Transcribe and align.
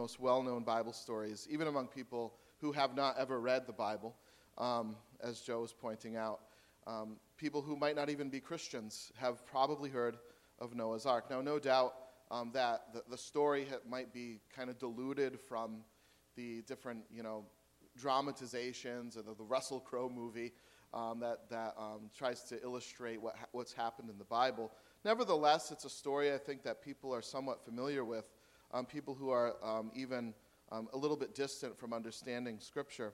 most 0.00 0.18
well 0.18 0.42
known 0.42 0.62
Bible 0.62 0.94
stories, 0.94 1.46
even 1.50 1.68
among 1.68 1.86
people 1.86 2.32
who 2.62 2.72
have 2.72 2.96
not 2.96 3.18
ever 3.18 3.38
read 3.38 3.66
the 3.66 3.72
Bible, 3.74 4.16
um, 4.56 4.96
as 5.22 5.40
Joe 5.40 5.60
was 5.60 5.74
pointing 5.74 6.16
out. 6.16 6.40
Um, 6.86 7.18
people 7.36 7.60
who 7.60 7.76
might 7.76 7.96
not 7.96 8.08
even 8.08 8.30
be 8.30 8.40
Christians 8.40 9.12
have 9.18 9.44
probably 9.44 9.90
heard 9.90 10.16
of 10.58 10.74
Noah's 10.74 11.04
Ark. 11.04 11.28
Now, 11.28 11.42
no 11.42 11.58
doubt 11.58 11.92
um, 12.30 12.50
that 12.54 12.94
the, 12.94 13.02
the 13.10 13.18
story 13.18 13.66
might 13.86 14.10
be 14.10 14.40
kind 14.56 14.70
of 14.70 14.78
diluted 14.78 15.38
from 15.38 15.82
the 16.34 16.62
different, 16.62 17.04
you 17.14 17.22
know, 17.22 17.44
dramatizations 17.98 19.16
of 19.16 19.26
the, 19.26 19.34
the 19.34 19.44
Russell 19.44 19.80
Crowe 19.80 20.08
movie 20.08 20.52
um, 20.94 21.20
that, 21.20 21.50
that 21.50 21.74
um, 21.78 22.08
tries 22.16 22.44
to 22.44 22.62
illustrate 22.62 23.20
what 23.20 23.36
ha- 23.36 23.46
what's 23.52 23.74
happened 23.74 24.08
in 24.08 24.16
the 24.16 24.24
Bible. 24.24 24.72
Nevertheless, 25.04 25.70
it's 25.70 25.84
a 25.84 25.90
story 25.90 26.32
I 26.32 26.38
think 26.38 26.62
that 26.62 26.82
people 26.82 27.14
are 27.14 27.22
somewhat 27.22 27.62
familiar 27.66 28.02
with, 28.02 28.24
um, 28.72 28.86
people 28.86 29.14
who 29.14 29.30
are 29.30 29.54
um, 29.62 29.90
even 29.94 30.34
um, 30.72 30.88
a 30.92 30.96
little 30.96 31.16
bit 31.16 31.34
distant 31.34 31.78
from 31.78 31.92
understanding 31.92 32.58
Scripture. 32.60 33.12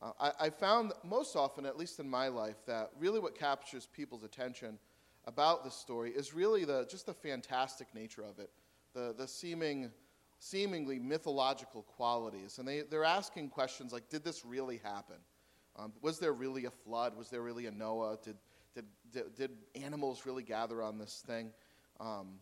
Uh, 0.00 0.12
I, 0.20 0.46
I, 0.46 0.50
found 0.50 0.92
most 1.04 1.36
often, 1.36 1.64
at 1.64 1.78
least 1.78 2.00
in 2.00 2.08
my 2.08 2.28
life, 2.28 2.56
that 2.66 2.90
really 2.98 3.18
what 3.18 3.36
captures 3.36 3.86
people's 3.86 4.24
attention 4.24 4.78
about 5.26 5.64
this 5.64 5.74
story 5.74 6.10
is 6.10 6.34
really 6.34 6.64
the, 6.64 6.86
just 6.90 7.06
the 7.06 7.14
fantastic 7.14 7.88
nature 7.94 8.22
of 8.22 8.38
it, 8.38 8.50
the, 8.94 9.14
the 9.16 9.26
seeming, 9.26 9.90
seemingly 10.38 10.98
mythological 10.98 11.82
qualities. 11.82 12.58
And 12.58 12.68
they, 12.68 12.82
they're 12.82 13.04
asking 13.04 13.48
questions 13.48 13.92
like 13.92 14.08
Did 14.10 14.22
this 14.22 14.44
really 14.44 14.80
happen? 14.84 15.16
Um, 15.78 15.92
was 16.00 16.18
there 16.18 16.32
really 16.32 16.66
a 16.66 16.70
flood? 16.70 17.16
Was 17.16 17.28
there 17.28 17.42
really 17.42 17.66
a 17.66 17.70
Noah? 17.70 18.18
Did, 18.22 18.36
did, 18.74 18.84
did, 19.12 19.34
did 19.34 19.50
animals 19.74 20.24
really 20.24 20.42
gather 20.42 20.82
on 20.82 20.98
this 20.98 21.22
thing? 21.26 21.50
Um, 22.00 22.38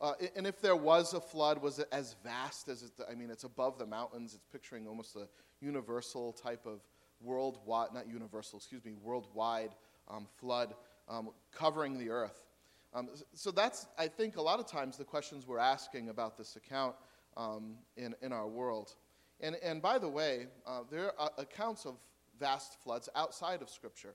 uh, 0.00 0.12
and 0.36 0.46
if 0.46 0.60
there 0.60 0.76
was 0.76 1.14
a 1.14 1.20
flood, 1.20 1.62
was 1.62 1.78
it 1.78 1.88
as 1.92 2.16
vast 2.24 2.68
as 2.68 2.82
it, 2.82 2.90
I 3.10 3.14
mean, 3.14 3.30
it's 3.30 3.44
above 3.44 3.78
the 3.78 3.86
mountains. 3.86 4.34
It's 4.34 4.44
picturing 4.52 4.86
almost 4.86 5.16
a 5.16 5.28
universal 5.60 6.32
type 6.32 6.66
of 6.66 6.80
worldwide, 7.20 7.94
not 7.94 8.08
universal, 8.08 8.58
excuse 8.58 8.84
me, 8.84 8.92
worldwide 9.02 9.70
um, 10.08 10.26
flood 10.38 10.74
um, 11.08 11.30
covering 11.52 11.98
the 11.98 12.10
earth. 12.10 12.46
Um, 12.92 13.08
so 13.32 13.50
that's, 13.50 13.86
I 13.98 14.08
think, 14.08 14.36
a 14.36 14.42
lot 14.42 14.60
of 14.60 14.66
times 14.66 14.96
the 14.96 15.04
questions 15.04 15.46
we're 15.46 15.58
asking 15.58 16.08
about 16.08 16.36
this 16.36 16.56
account 16.56 16.94
um, 17.36 17.76
in, 17.96 18.14
in 18.22 18.32
our 18.32 18.46
world. 18.46 18.94
And, 19.40 19.56
and 19.64 19.82
by 19.82 19.98
the 19.98 20.08
way, 20.08 20.46
uh, 20.66 20.80
there 20.90 21.18
are 21.18 21.30
accounts 21.38 21.86
of 21.86 21.96
vast 22.38 22.80
floods 22.82 23.08
outside 23.14 23.62
of 23.62 23.70
Scripture. 23.70 24.14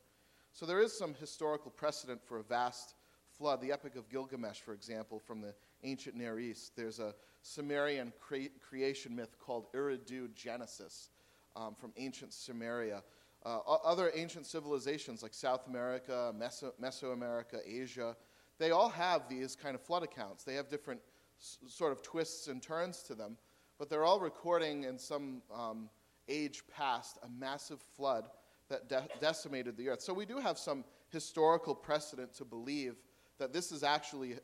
So 0.54 0.66
there 0.66 0.82
is 0.82 0.98
some 0.98 1.14
historical 1.14 1.72
precedent 1.72 2.22
for 2.24 2.40
a 2.40 2.44
vast 2.44 2.96
flood. 3.38 3.62
The 3.62 3.72
Epic 3.72 3.96
of 3.96 4.10
Gilgamesh, 4.10 4.60
for 4.60 4.74
example, 4.74 5.20
from 5.20 5.42
the 5.42 5.54
ancient 5.84 6.16
Near 6.16 6.40
East. 6.40 6.76
There's 6.76 7.00
a 7.00 7.14
Sumerian 7.42 8.12
cre- 8.20 8.54
creation 8.68 9.16
myth 9.16 9.38
called 9.40 9.68
Eridu 9.74 10.34
Genesis 10.36 11.10
um, 11.56 11.76
from 11.76 11.94
ancient 11.98 12.32
Sumeria. 12.32 13.02
Uh, 13.46 13.60
other 13.60 14.12
ancient 14.16 14.46
civilizations 14.46 15.24
like 15.24 15.34
South 15.34 15.68
America, 15.68 16.34
Meso- 16.38 16.74
Mesoamerica, 16.82 17.60
Asia, 17.66 18.16
they 18.58 18.72
all 18.72 18.90
have 18.90 19.30
these 19.30 19.56
kind 19.56 19.76
of 19.76 19.82
flood 19.82 20.04
accounts. 20.04 20.44
They 20.44 20.56
have 20.56 20.68
different 20.68 21.00
s- 21.40 21.58
sort 21.68 21.94
of 21.94 22.02
twists 22.02 22.48
and 22.48 22.62
turns 22.62 23.02
to 23.04 23.16
them, 23.16 23.38
but 23.78 23.90
they're 23.90 24.04
all 24.04 24.20
recording 24.20 24.84
in 24.84 25.00
some 25.00 25.42
um, 25.56 25.90
age 26.28 26.64
past 26.76 27.18
a 27.24 27.30
massive 27.30 27.80
flood 27.96 28.26
that 28.70 28.90
de- 28.90 29.08
decimated 29.22 29.78
the 29.78 29.88
earth. 29.88 30.02
So 30.02 30.14
we 30.14 30.26
do 30.26 30.38
have 30.40 30.58
some 30.58 30.84
historical 31.08 31.74
precedent 31.74 32.34
to 32.36 32.46
believe 32.46 32.96
that 33.40 33.54
this 33.54 33.72
is 33.72 33.84
actually 33.84 34.36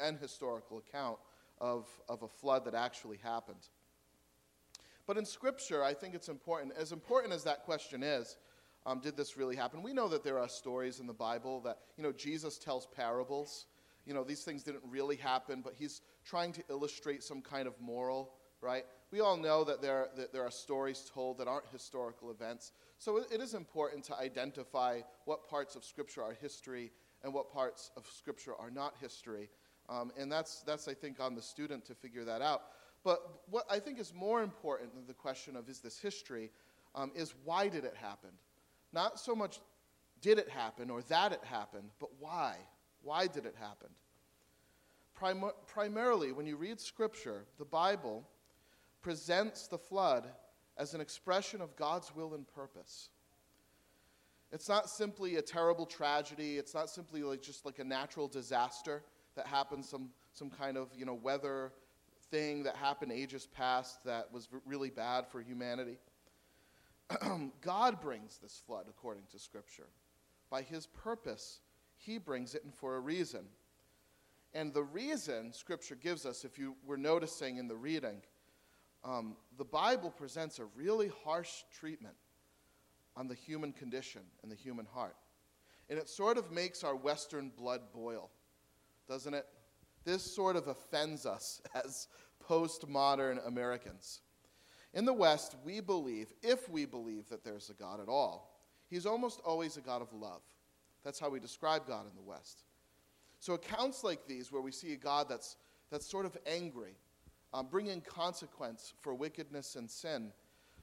an 0.00 0.16
historical 0.18 0.78
account 0.78 1.18
of, 1.60 1.86
of 2.08 2.22
a 2.22 2.28
flood 2.28 2.64
that 2.64 2.74
actually 2.74 3.18
happened. 3.18 3.68
But 5.06 5.16
in 5.18 5.24
Scripture, 5.24 5.82
I 5.82 5.94
think 5.94 6.14
it's 6.14 6.28
important, 6.28 6.72
as 6.76 6.92
important 6.92 7.32
as 7.32 7.44
that 7.44 7.64
question 7.64 8.02
is, 8.02 8.36
um, 8.86 9.00
did 9.00 9.16
this 9.16 9.36
really 9.36 9.56
happen? 9.56 9.82
We 9.82 9.92
know 9.92 10.08
that 10.08 10.24
there 10.24 10.38
are 10.38 10.48
stories 10.48 11.00
in 11.00 11.06
the 11.06 11.12
Bible 11.12 11.60
that, 11.60 11.78
you 11.96 12.02
know, 12.02 12.12
Jesus 12.12 12.58
tells 12.58 12.86
parables. 12.86 13.66
You 14.06 14.14
know, 14.14 14.24
these 14.24 14.42
things 14.42 14.62
didn't 14.62 14.84
really 14.88 15.16
happen, 15.16 15.60
but 15.62 15.74
he's 15.78 16.00
trying 16.24 16.52
to 16.52 16.62
illustrate 16.70 17.22
some 17.22 17.42
kind 17.42 17.66
of 17.66 17.78
moral, 17.80 18.32
right? 18.62 18.84
We 19.10 19.20
all 19.20 19.36
know 19.36 19.64
that 19.64 19.82
there, 19.82 20.08
that 20.16 20.32
there 20.32 20.42
are 20.42 20.50
stories 20.50 21.10
told 21.12 21.38
that 21.38 21.48
aren't 21.48 21.66
historical 21.70 22.30
events. 22.30 22.72
So 22.98 23.18
it, 23.18 23.26
it 23.32 23.40
is 23.40 23.52
important 23.52 24.04
to 24.04 24.16
identify 24.16 25.00
what 25.26 25.48
parts 25.48 25.76
of 25.76 25.84
Scripture 25.84 26.22
are 26.22 26.32
history 26.40 26.92
and 27.22 27.32
what 27.32 27.52
parts 27.52 27.90
of 27.96 28.06
Scripture 28.06 28.54
are 28.58 28.70
not 28.70 28.94
history. 29.00 29.50
Um, 29.88 30.12
and 30.18 30.30
that's, 30.30 30.62
that's, 30.62 30.88
I 30.88 30.94
think, 30.94 31.20
on 31.20 31.34
the 31.34 31.42
student 31.42 31.84
to 31.86 31.94
figure 31.94 32.24
that 32.24 32.42
out. 32.42 32.62
But 33.02 33.42
what 33.48 33.64
I 33.70 33.78
think 33.78 33.98
is 33.98 34.12
more 34.14 34.42
important 34.42 34.94
than 34.94 35.06
the 35.06 35.14
question 35.14 35.56
of 35.56 35.68
is 35.68 35.80
this 35.80 35.98
history 35.98 36.50
um, 36.94 37.12
is 37.14 37.34
why 37.44 37.68
did 37.68 37.84
it 37.84 37.94
happen? 38.00 38.30
Not 38.92 39.18
so 39.18 39.34
much 39.34 39.60
did 40.20 40.38
it 40.38 40.48
happen 40.48 40.90
or 40.90 41.02
that 41.02 41.32
it 41.32 41.42
happened, 41.44 41.90
but 41.98 42.10
why? 42.18 42.56
Why 43.02 43.26
did 43.26 43.46
it 43.46 43.54
happen? 43.58 43.88
Prim- 45.14 45.52
primarily, 45.66 46.32
when 46.32 46.46
you 46.46 46.56
read 46.56 46.80
Scripture, 46.80 47.44
the 47.58 47.64
Bible 47.64 48.26
presents 49.02 49.66
the 49.66 49.78
flood 49.78 50.26
as 50.76 50.94
an 50.94 51.00
expression 51.00 51.60
of 51.60 51.76
God's 51.76 52.14
will 52.14 52.34
and 52.34 52.46
purpose. 52.48 53.08
It's 54.52 54.68
not 54.68 54.90
simply 54.90 55.36
a 55.36 55.42
terrible 55.42 55.86
tragedy. 55.86 56.58
It's 56.58 56.74
not 56.74 56.90
simply 56.90 57.22
like 57.22 57.40
just 57.40 57.64
like 57.64 57.78
a 57.78 57.84
natural 57.84 58.26
disaster 58.26 59.02
that 59.36 59.46
happened, 59.46 59.84
some, 59.84 60.10
some 60.32 60.50
kind 60.50 60.76
of 60.76 60.88
you 60.96 61.04
know, 61.04 61.14
weather 61.14 61.72
thing 62.30 62.64
that 62.64 62.76
happened 62.76 63.12
ages 63.12 63.46
past 63.46 64.04
that 64.04 64.32
was 64.32 64.48
really 64.66 64.90
bad 64.90 65.26
for 65.28 65.40
humanity. 65.40 65.98
God 67.60 68.00
brings 68.00 68.38
this 68.38 68.60
flood 68.66 68.86
according 68.88 69.24
to 69.32 69.38
Scripture. 69.38 69.86
By 70.50 70.62
His 70.62 70.86
purpose, 70.86 71.60
He 71.96 72.18
brings 72.18 72.54
it 72.54 72.64
and 72.64 72.74
for 72.74 72.96
a 72.96 73.00
reason. 73.00 73.44
And 74.52 74.74
the 74.74 74.82
reason 74.82 75.52
Scripture 75.52 75.94
gives 75.94 76.26
us, 76.26 76.44
if 76.44 76.58
you 76.58 76.74
were 76.84 76.96
noticing 76.96 77.58
in 77.58 77.68
the 77.68 77.76
reading, 77.76 78.20
um, 79.04 79.36
the 79.58 79.64
Bible 79.64 80.10
presents 80.10 80.58
a 80.58 80.64
really 80.76 81.10
harsh 81.24 81.62
treatment 81.72 82.14
on 83.16 83.28
the 83.28 83.34
human 83.34 83.72
condition 83.72 84.22
and 84.42 84.50
the 84.50 84.56
human 84.56 84.86
heart. 84.86 85.16
And 85.88 85.98
it 85.98 86.08
sort 86.08 86.38
of 86.38 86.52
makes 86.52 86.84
our 86.84 86.94
Western 86.94 87.50
blood 87.56 87.80
boil, 87.92 88.30
doesn't 89.08 89.34
it? 89.34 89.46
This 90.04 90.22
sort 90.22 90.56
of 90.56 90.68
offends 90.68 91.26
us 91.26 91.60
as 91.74 92.08
postmodern 92.48 93.46
Americans. 93.46 94.20
In 94.94 95.04
the 95.04 95.12
West, 95.12 95.56
we 95.64 95.80
believe, 95.80 96.32
if 96.42 96.68
we 96.68 96.84
believe 96.84 97.28
that 97.28 97.44
there's 97.44 97.70
a 97.70 97.74
God 97.74 98.00
at 98.00 98.08
all, 98.08 98.60
he's 98.88 99.06
almost 99.06 99.40
always 99.44 99.76
a 99.76 99.80
God 99.80 100.02
of 100.02 100.12
love. 100.12 100.42
That's 101.04 101.18
how 101.18 101.30
we 101.30 101.40
describe 101.40 101.86
God 101.86 102.06
in 102.08 102.16
the 102.16 102.22
West. 102.22 102.64
So, 103.38 103.54
accounts 103.54 104.04
like 104.04 104.26
these, 104.26 104.52
where 104.52 104.60
we 104.60 104.72
see 104.72 104.92
a 104.92 104.96
God 104.96 105.28
that's, 105.28 105.56
that's 105.90 106.06
sort 106.06 106.26
of 106.26 106.36
angry, 106.46 106.96
um, 107.54 107.68
bringing 107.70 108.00
consequence 108.00 108.92
for 109.00 109.14
wickedness 109.14 109.76
and 109.76 109.88
sin, 109.88 110.32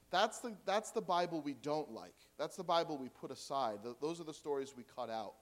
that's 0.09 0.40
the, 0.40 0.53
that's 0.66 0.91
the 0.91 1.01
Bible 1.01 1.41
we 1.41 1.53
don't 1.53 1.91
like. 1.91 2.16
That's 2.38 2.56
the 2.56 2.63
Bible 2.63 2.97
we 2.97 3.09
put 3.09 3.31
aside. 3.31 3.79
Those 4.01 4.22
are 4.22 4.23
the 4.23 4.34
stories 4.34 4.73
we 4.75 4.84
cut 4.95 5.09
out. 5.09 5.34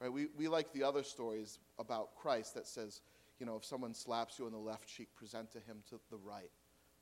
Right? 0.00 0.12
We, 0.12 0.26
we 0.36 0.48
like 0.48 0.72
the 0.72 0.82
other 0.82 1.02
stories 1.02 1.58
about 1.78 2.14
Christ 2.16 2.54
that 2.54 2.66
says, 2.66 3.00
you 3.38 3.46
know, 3.46 3.56
if 3.56 3.64
someone 3.64 3.94
slaps 3.94 4.38
you 4.38 4.46
on 4.46 4.52
the 4.52 4.58
left 4.58 4.86
cheek, 4.86 5.08
present 5.16 5.50
to 5.52 5.58
him 5.58 5.78
to 5.90 6.00
the 6.10 6.18
right. 6.18 6.50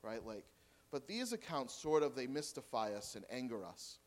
Right? 0.03 0.25
Like, 0.25 0.45
but 0.91 1.09
these 1.09 1.33
accounts 1.33 1.75
sort 1.75 2.03
of 2.05 2.15
they 2.15 2.29
mystify 2.29 2.93
us 2.93 3.17
and 3.17 3.25
anger 3.31 3.65
us. 3.65 3.99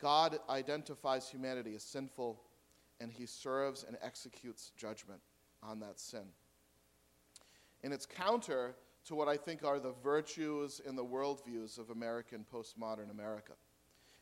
God 0.00 0.38
identifies 0.48 1.28
humanity 1.28 1.74
as 1.74 1.82
sinful, 1.82 2.40
and 3.00 3.12
he 3.12 3.26
serves 3.26 3.84
and 3.84 3.96
executes 4.02 4.72
judgment 4.76 5.20
on 5.62 5.80
that 5.80 6.00
sin. 6.00 6.24
And 7.84 7.92
it's 7.92 8.06
counter 8.06 8.74
to 9.06 9.14
what 9.14 9.28
I 9.28 9.36
think 9.36 9.64
are 9.64 9.78
the 9.78 9.94
virtues 10.02 10.80
and 10.86 10.96
the 10.96 11.04
worldviews 11.04 11.78
of 11.78 11.90
American 11.90 12.44
postmodern 12.52 13.10
America. 13.10 13.52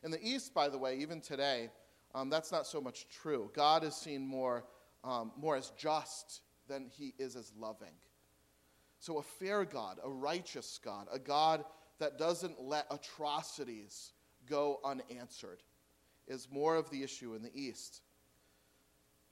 In 0.03 0.11
the 0.11 0.23
East, 0.25 0.53
by 0.53 0.69
the 0.69 0.77
way, 0.77 0.97
even 0.97 1.21
today, 1.21 1.69
um, 2.15 2.29
that's 2.29 2.51
not 2.51 2.65
so 2.65 2.81
much 2.81 3.07
true. 3.09 3.51
God 3.53 3.83
is 3.83 3.95
seen 3.95 4.25
more, 4.25 4.65
um, 5.03 5.31
more 5.37 5.55
as 5.55 5.71
just 5.77 6.41
than 6.67 6.87
he 6.97 7.13
is 7.19 7.35
as 7.35 7.51
loving. 7.57 7.93
So, 8.99 9.17
a 9.17 9.23
fair 9.23 9.65
God, 9.65 9.99
a 10.03 10.09
righteous 10.09 10.79
God, 10.83 11.07
a 11.11 11.19
God 11.19 11.63
that 11.99 12.17
doesn't 12.17 12.61
let 12.61 12.85
atrocities 12.91 14.13
go 14.47 14.79
unanswered, 14.83 15.63
is 16.27 16.47
more 16.51 16.75
of 16.75 16.89
the 16.89 17.03
issue 17.03 17.33
in 17.35 17.43
the 17.43 17.51
East. 17.53 18.01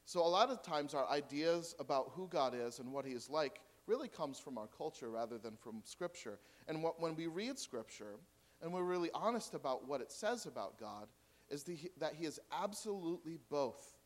So, 0.06 0.22
a 0.22 0.28
lot 0.28 0.50
of 0.50 0.64
times, 0.64 0.94
our 0.94 1.08
ideas 1.10 1.76
about 1.80 2.12
who 2.14 2.28
God 2.28 2.54
is 2.56 2.80
and 2.80 2.92
what 2.92 3.06
he 3.06 3.14
is 3.14 3.30
like 3.30 3.60
really 3.90 4.08
comes 4.08 4.40
from 4.40 4.58
our 4.58 4.68
culture 4.78 5.10
rather 5.10 5.38
than 5.38 5.58
from 5.58 5.82
Scripture. 5.84 6.40
And 6.68 6.84
what, 6.84 7.02
when 7.02 7.16
we 7.16 7.28
read 7.28 7.60
Scripture 7.60 8.16
and 8.62 8.72
we're 8.72 8.84
really 8.84 9.10
honest 9.14 9.54
about 9.56 9.88
what 9.88 10.00
it 10.00 10.12
says 10.12 10.46
about 10.46 10.80
God, 10.80 11.08
is 11.50 11.64
the, 11.64 11.78
that 11.98 12.14
He 12.14 12.26
is 12.26 12.40
absolutely 12.52 13.40
both 13.50 13.98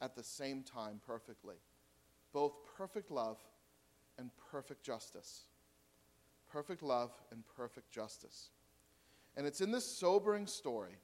at 0.00 0.16
the 0.16 0.22
same 0.22 0.62
time 0.62 1.00
perfectly 1.06 1.56
both 2.32 2.54
perfect 2.76 3.10
love 3.10 3.38
and 4.18 4.30
perfect 4.50 4.82
justice. 4.82 5.44
perfect 6.52 6.82
love, 6.82 7.10
and 7.30 7.42
perfect 7.56 7.90
justice. 7.90 8.50
And 9.36 9.46
it's 9.46 9.62
in 9.62 9.72
this 9.72 9.86
sobering 9.86 10.46
story, 10.46 10.96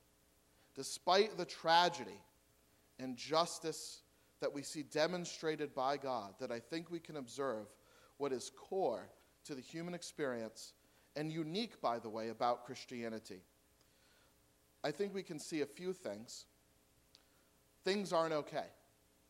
despite 0.75 1.39
the 1.39 1.47
tragedy 1.47 2.21
and 2.99 3.17
justice 3.17 4.03
that 4.41 4.53
we 4.53 4.63
see 4.63 4.83
demonstrated 4.83 5.75
by 5.75 5.97
God, 5.97 6.35
that 6.39 6.53
I 6.53 6.61
think 6.61 6.91
we 6.91 7.01
can 7.01 7.17
observe 7.17 7.67
what 8.19 8.33
is 8.33 8.51
core 8.57 9.09
to 9.45 9.55
the 9.55 9.61
human 9.61 9.95
experience 9.95 10.75
and 11.17 11.33
unique, 11.33 11.81
by 11.81 11.99
the 11.99 12.09
way, 12.09 12.29
about 12.29 12.65
Christianity. 12.65 13.41
I 14.85 14.91
think 14.91 15.15
we 15.15 15.23
can 15.23 15.39
see 15.39 15.63
a 15.63 15.67
few 15.67 15.93
things. 15.93 16.45
Things 17.85 18.13
aren't 18.13 18.35
okay. 18.35 18.67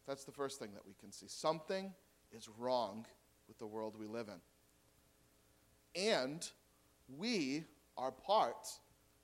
That's 0.06 0.24
the 0.24 0.32
first 0.32 0.58
thing 0.58 0.70
that 0.74 0.86
we 0.86 0.94
can 1.00 1.12
see. 1.12 1.26
Something 1.28 1.94
is 2.32 2.48
wrong 2.58 3.06
with 3.46 3.58
the 3.58 3.66
world 3.66 3.94
we 3.98 4.06
live 4.06 4.28
in. 4.28 6.02
And 6.10 6.48
we 7.16 7.64
are 7.96 8.10
part 8.10 8.68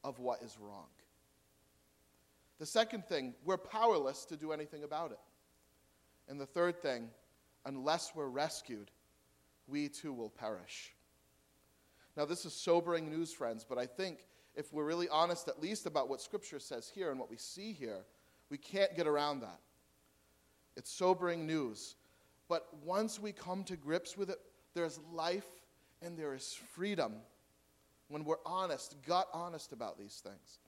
of 0.03 0.19
what 0.19 0.43
is 0.43 0.57
wrong. 0.59 0.87
The 2.59 2.67
second 2.67 3.05
thing, 3.05 3.35
we're 3.45 3.59
powerless 3.59 4.25
to 4.27 4.37
do 4.37 4.53
anything 4.53 4.85
about 4.85 5.11
it. 5.11 5.19
And 6.29 6.41
the 6.41 6.47
third 6.47 6.81
thing, 6.81 7.11
unless 7.67 8.13
we're 8.15 8.29
rescued, 8.29 8.91
we 9.67 9.89
too 9.89 10.13
will 10.13 10.31
perish. 10.31 10.95
Now, 12.17 12.25
this 12.25 12.45
is 12.45 12.53
sobering 12.53 13.11
news, 13.11 13.33
friends, 13.33 13.65
but 13.69 13.79
I 13.79 13.87
think 13.87 14.25
if 14.55 14.73
we're 14.73 14.85
really 14.85 15.09
honest, 15.09 15.49
at 15.49 15.61
least 15.61 15.87
about 15.87 16.09
what 16.09 16.21
Scripture 16.21 16.61
says 16.61 16.91
here 16.95 17.11
and 17.11 17.19
what 17.19 17.31
we 17.31 17.37
see 17.37 17.73
here, 17.73 18.05
we 18.51 18.59
can't 18.59 18.95
get 18.97 19.07
around 19.07 19.41
that. 19.41 19.59
It's 20.77 20.91
sobering 20.91 21.47
news. 21.47 21.97
But 22.49 22.67
once 22.85 23.19
we 23.19 23.33
come 23.33 23.65
to 23.65 23.77
grips 23.77 24.17
with 24.17 24.31
it, 24.31 24.39
there's 24.75 25.01
life 25.13 25.47
and 26.03 26.17
there 26.17 26.35
is 26.35 26.59
freedom 26.73 27.15
when 28.09 28.25
we're 28.25 28.37
honest, 28.45 28.97
gut 29.07 29.29
honest 29.33 29.73
about 29.73 29.99
these 29.99 30.23
things. 30.23 30.61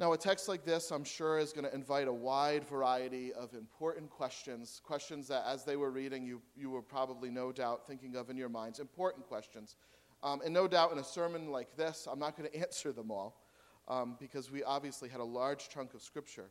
Now, 0.00 0.12
a 0.12 0.18
text 0.18 0.48
like 0.48 0.64
this, 0.64 0.90
I'm 0.90 1.04
sure, 1.04 1.38
is 1.38 1.52
going 1.52 1.66
to 1.66 1.72
invite 1.72 2.08
a 2.08 2.12
wide 2.12 2.64
variety 2.64 3.32
of 3.32 3.54
important 3.54 4.10
questions, 4.10 4.80
questions 4.82 5.28
that 5.28 5.44
as 5.46 5.64
they 5.64 5.76
were 5.76 5.92
reading, 5.92 6.26
you, 6.26 6.42
you 6.56 6.68
were 6.68 6.82
probably 6.82 7.30
no 7.30 7.52
doubt 7.52 7.86
thinking 7.86 8.16
of 8.16 8.28
in 8.28 8.36
your 8.36 8.48
minds, 8.48 8.80
important 8.80 9.24
questions. 9.24 9.76
Um, 10.24 10.40
and 10.44 10.52
no 10.52 10.66
doubt 10.66 10.90
in 10.90 10.98
a 10.98 11.04
sermon 11.04 11.52
like 11.52 11.76
this, 11.76 12.08
I'm 12.10 12.18
not 12.18 12.36
going 12.36 12.50
to 12.52 12.58
answer 12.58 12.90
them 12.90 13.12
all 13.12 13.40
um, 13.86 14.16
because 14.18 14.50
we 14.50 14.64
obviously 14.64 15.08
had 15.08 15.20
a 15.20 15.24
large 15.24 15.68
chunk 15.68 15.94
of 15.94 16.02
Scripture. 16.02 16.50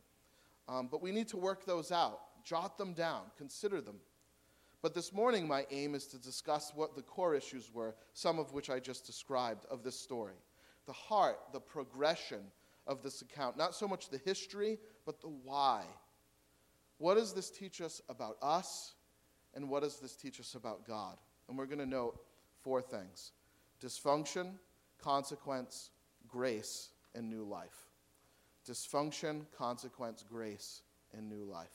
Um, 0.66 0.88
but 0.90 1.02
we 1.02 1.12
need 1.12 1.28
to 1.28 1.36
work 1.36 1.66
those 1.66 1.92
out, 1.92 2.20
jot 2.44 2.78
them 2.78 2.94
down, 2.94 3.24
consider 3.36 3.82
them. 3.82 3.96
But 4.80 4.94
this 4.94 5.12
morning, 5.12 5.46
my 5.46 5.66
aim 5.70 5.94
is 5.94 6.06
to 6.08 6.18
discuss 6.18 6.72
what 6.74 6.96
the 6.96 7.02
core 7.02 7.34
issues 7.34 7.70
were, 7.74 7.94
some 8.14 8.38
of 8.38 8.54
which 8.54 8.70
I 8.70 8.80
just 8.80 9.04
described 9.04 9.66
of 9.70 9.82
this 9.82 9.98
story 9.98 10.36
the 10.86 10.92
heart, 10.92 11.38
the 11.52 11.60
progression 11.60 12.40
of 12.86 13.02
this 13.02 13.22
account. 13.22 13.56
Not 13.56 13.74
so 13.74 13.88
much 13.88 14.10
the 14.10 14.18
history, 14.18 14.78
but 15.04 15.20
the 15.20 15.28
why. 15.28 15.84
What 16.98 17.16
does 17.16 17.32
this 17.32 17.50
teach 17.50 17.80
us 17.80 18.00
about 18.08 18.36
us, 18.42 18.94
and 19.54 19.68
what 19.68 19.82
does 19.82 19.98
this 20.00 20.14
teach 20.14 20.40
us 20.40 20.54
about 20.54 20.86
God? 20.86 21.16
And 21.48 21.58
we're 21.58 21.66
going 21.66 21.78
to 21.78 21.86
note 21.86 22.20
four 22.62 22.80
things 22.80 23.32
dysfunction, 23.82 24.52
consequence, 25.02 25.90
grace, 26.28 26.90
and 27.14 27.28
new 27.28 27.44
life. 27.44 27.88
Dysfunction, 28.68 29.42
consequence, 29.56 30.24
grace, 30.26 30.82
and 31.12 31.28
new 31.28 31.44
life. 31.44 31.68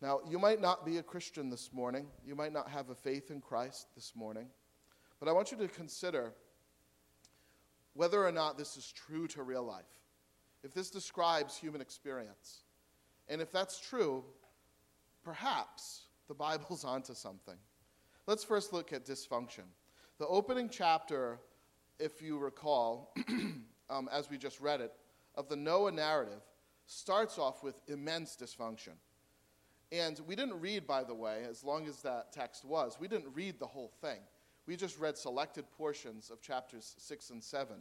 Now, 0.00 0.20
you 0.28 0.38
might 0.38 0.60
not 0.60 0.86
be 0.86 0.98
a 0.98 1.02
Christian 1.02 1.50
this 1.50 1.72
morning. 1.72 2.06
You 2.24 2.36
might 2.36 2.52
not 2.52 2.68
have 2.68 2.90
a 2.90 2.94
faith 2.94 3.32
in 3.32 3.40
Christ 3.40 3.88
this 3.96 4.12
morning. 4.14 4.46
But 5.18 5.28
I 5.28 5.32
want 5.32 5.50
you 5.50 5.58
to 5.58 5.66
consider 5.66 6.32
whether 7.98 8.24
or 8.24 8.30
not 8.30 8.56
this 8.56 8.76
is 8.76 8.92
true 8.92 9.26
to 9.26 9.42
real 9.42 9.64
life, 9.64 9.82
if 10.62 10.72
this 10.72 10.88
describes 10.88 11.56
human 11.56 11.80
experience. 11.80 12.62
And 13.26 13.40
if 13.40 13.50
that's 13.50 13.80
true, 13.80 14.22
perhaps 15.24 16.02
the 16.28 16.34
Bible's 16.34 16.84
onto 16.94 17.12
something. 17.12 17.56
Let's 18.28 18.44
first 18.44 18.72
look 18.72 18.92
at 18.92 19.04
dysfunction. 19.04 19.64
The 20.18 20.28
opening 20.28 20.68
chapter, 20.68 21.40
if 21.98 22.22
you 22.22 22.38
recall, 22.38 23.12
um, 23.90 24.08
as 24.12 24.30
we 24.30 24.38
just 24.38 24.60
read 24.60 24.80
it, 24.80 24.92
of 25.34 25.48
the 25.48 25.56
Noah 25.56 25.90
narrative 25.90 26.42
starts 26.86 27.36
off 27.36 27.64
with 27.64 27.80
immense 27.88 28.36
dysfunction. 28.40 28.94
And 29.90 30.20
we 30.24 30.36
didn't 30.36 30.60
read, 30.60 30.86
by 30.86 31.02
the 31.02 31.14
way, 31.14 31.42
as 31.50 31.64
long 31.64 31.88
as 31.88 32.00
that 32.02 32.32
text 32.32 32.64
was, 32.64 32.96
we 33.00 33.08
didn't 33.08 33.34
read 33.34 33.58
the 33.58 33.66
whole 33.66 33.90
thing. 34.00 34.20
We 34.68 34.76
just 34.76 34.98
read 34.98 35.16
selected 35.16 35.64
portions 35.78 36.28
of 36.28 36.42
chapters 36.42 36.94
6 36.98 37.30
and 37.30 37.42
7. 37.42 37.76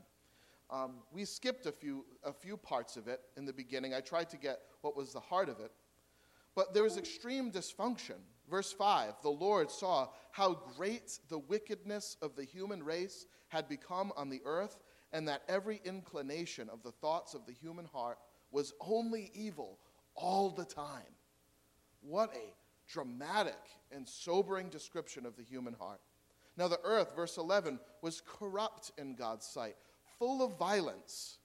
Um, 0.69 0.99
we 1.11 1.25
skipped 1.25 1.65
a 1.65 1.71
few, 1.73 2.05
a 2.23 2.31
few 2.31 2.55
parts 2.55 2.95
of 2.95 3.09
it 3.09 3.19
in 3.35 3.43
the 3.43 3.51
beginning. 3.51 3.93
I 3.93 3.99
tried 3.99 4.29
to 4.29 4.37
get 4.37 4.61
what 4.79 4.95
was 4.95 5.11
the 5.11 5.19
heart 5.19 5.49
of 5.49 5.59
it. 5.59 5.73
But 6.55 6.73
there 6.73 6.83
was 6.83 6.97
extreme 6.97 7.51
dysfunction. 7.51 8.15
Verse 8.49 8.71
5 8.71 9.15
The 9.21 9.29
Lord 9.29 9.69
saw 9.69 10.07
how 10.31 10.53
great 10.77 11.19
the 11.27 11.39
wickedness 11.39 12.15
of 12.21 12.37
the 12.37 12.45
human 12.45 12.81
race 12.81 13.25
had 13.49 13.67
become 13.67 14.13
on 14.15 14.29
the 14.29 14.41
earth, 14.45 14.77
and 15.11 15.27
that 15.27 15.41
every 15.49 15.81
inclination 15.83 16.69
of 16.69 16.83
the 16.83 16.93
thoughts 16.93 17.33
of 17.33 17.45
the 17.45 17.51
human 17.51 17.85
heart 17.85 18.17
was 18.49 18.71
only 18.79 19.29
evil 19.33 19.77
all 20.15 20.51
the 20.51 20.63
time. 20.63 21.15
What 21.99 22.33
a 22.33 22.53
dramatic 22.89 23.59
and 23.91 24.07
sobering 24.07 24.69
description 24.69 25.25
of 25.25 25.35
the 25.35 25.43
human 25.43 25.73
heart. 25.73 25.99
Now, 26.57 26.67
the 26.67 26.79
earth, 26.83 27.15
verse 27.15 27.37
11, 27.37 27.79
was 28.01 28.21
corrupt 28.25 28.91
in 28.97 29.13
God's 29.13 29.45
sight, 29.45 29.75
full 30.17 30.43
of 30.43 30.57
violence. 30.57 31.37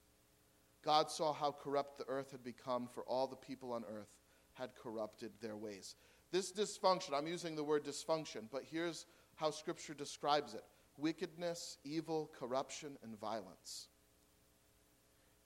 God 0.83 1.11
saw 1.11 1.33
how 1.33 1.51
corrupt 1.51 1.99
the 1.99 2.07
earth 2.07 2.31
had 2.31 2.43
become, 2.43 2.89
for 2.93 3.03
all 3.03 3.27
the 3.27 3.35
people 3.35 3.71
on 3.71 3.83
earth 3.85 4.09
had 4.53 4.71
corrupted 4.75 5.31
their 5.39 5.55
ways. 5.55 5.95
This 6.31 6.51
dysfunction, 6.51 7.13
I'm 7.13 7.27
using 7.27 7.55
the 7.55 7.63
word 7.63 7.85
dysfunction, 7.85 8.47
but 8.51 8.63
here's 8.69 9.05
how 9.35 9.51
Scripture 9.51 9.93
describes 9.93 10.55
it 10.55 10.63
wickedness, 10.97 11.77
evil, 11.83 12.29
corruption, 12.37 12.97
and 13.03 13.19
violence. 13.19 13.87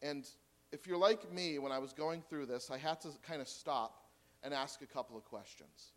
And 0.02 0.26
if 0.72 0.88
you're 0.88 0.98
like 0.98 1.32
me, 1.32 1.58
when 1.60 1.72
I 1.72 1.80
was 1.80 1.94
going 1.94 2.22
through 2.22 2.48
this, 2.48 2.70
I 2.70 2.78
had 2.78 3.00
to 3.02 3.10
kind 3.28 3.42
of 3.42 3.48
stop 3.48 4.08
and 4.44 4.54
ask 4.54 4.82
a 4.82 4.86
couple 4.86 5.18
of 5.18 5.24
questions. 5.26 5.94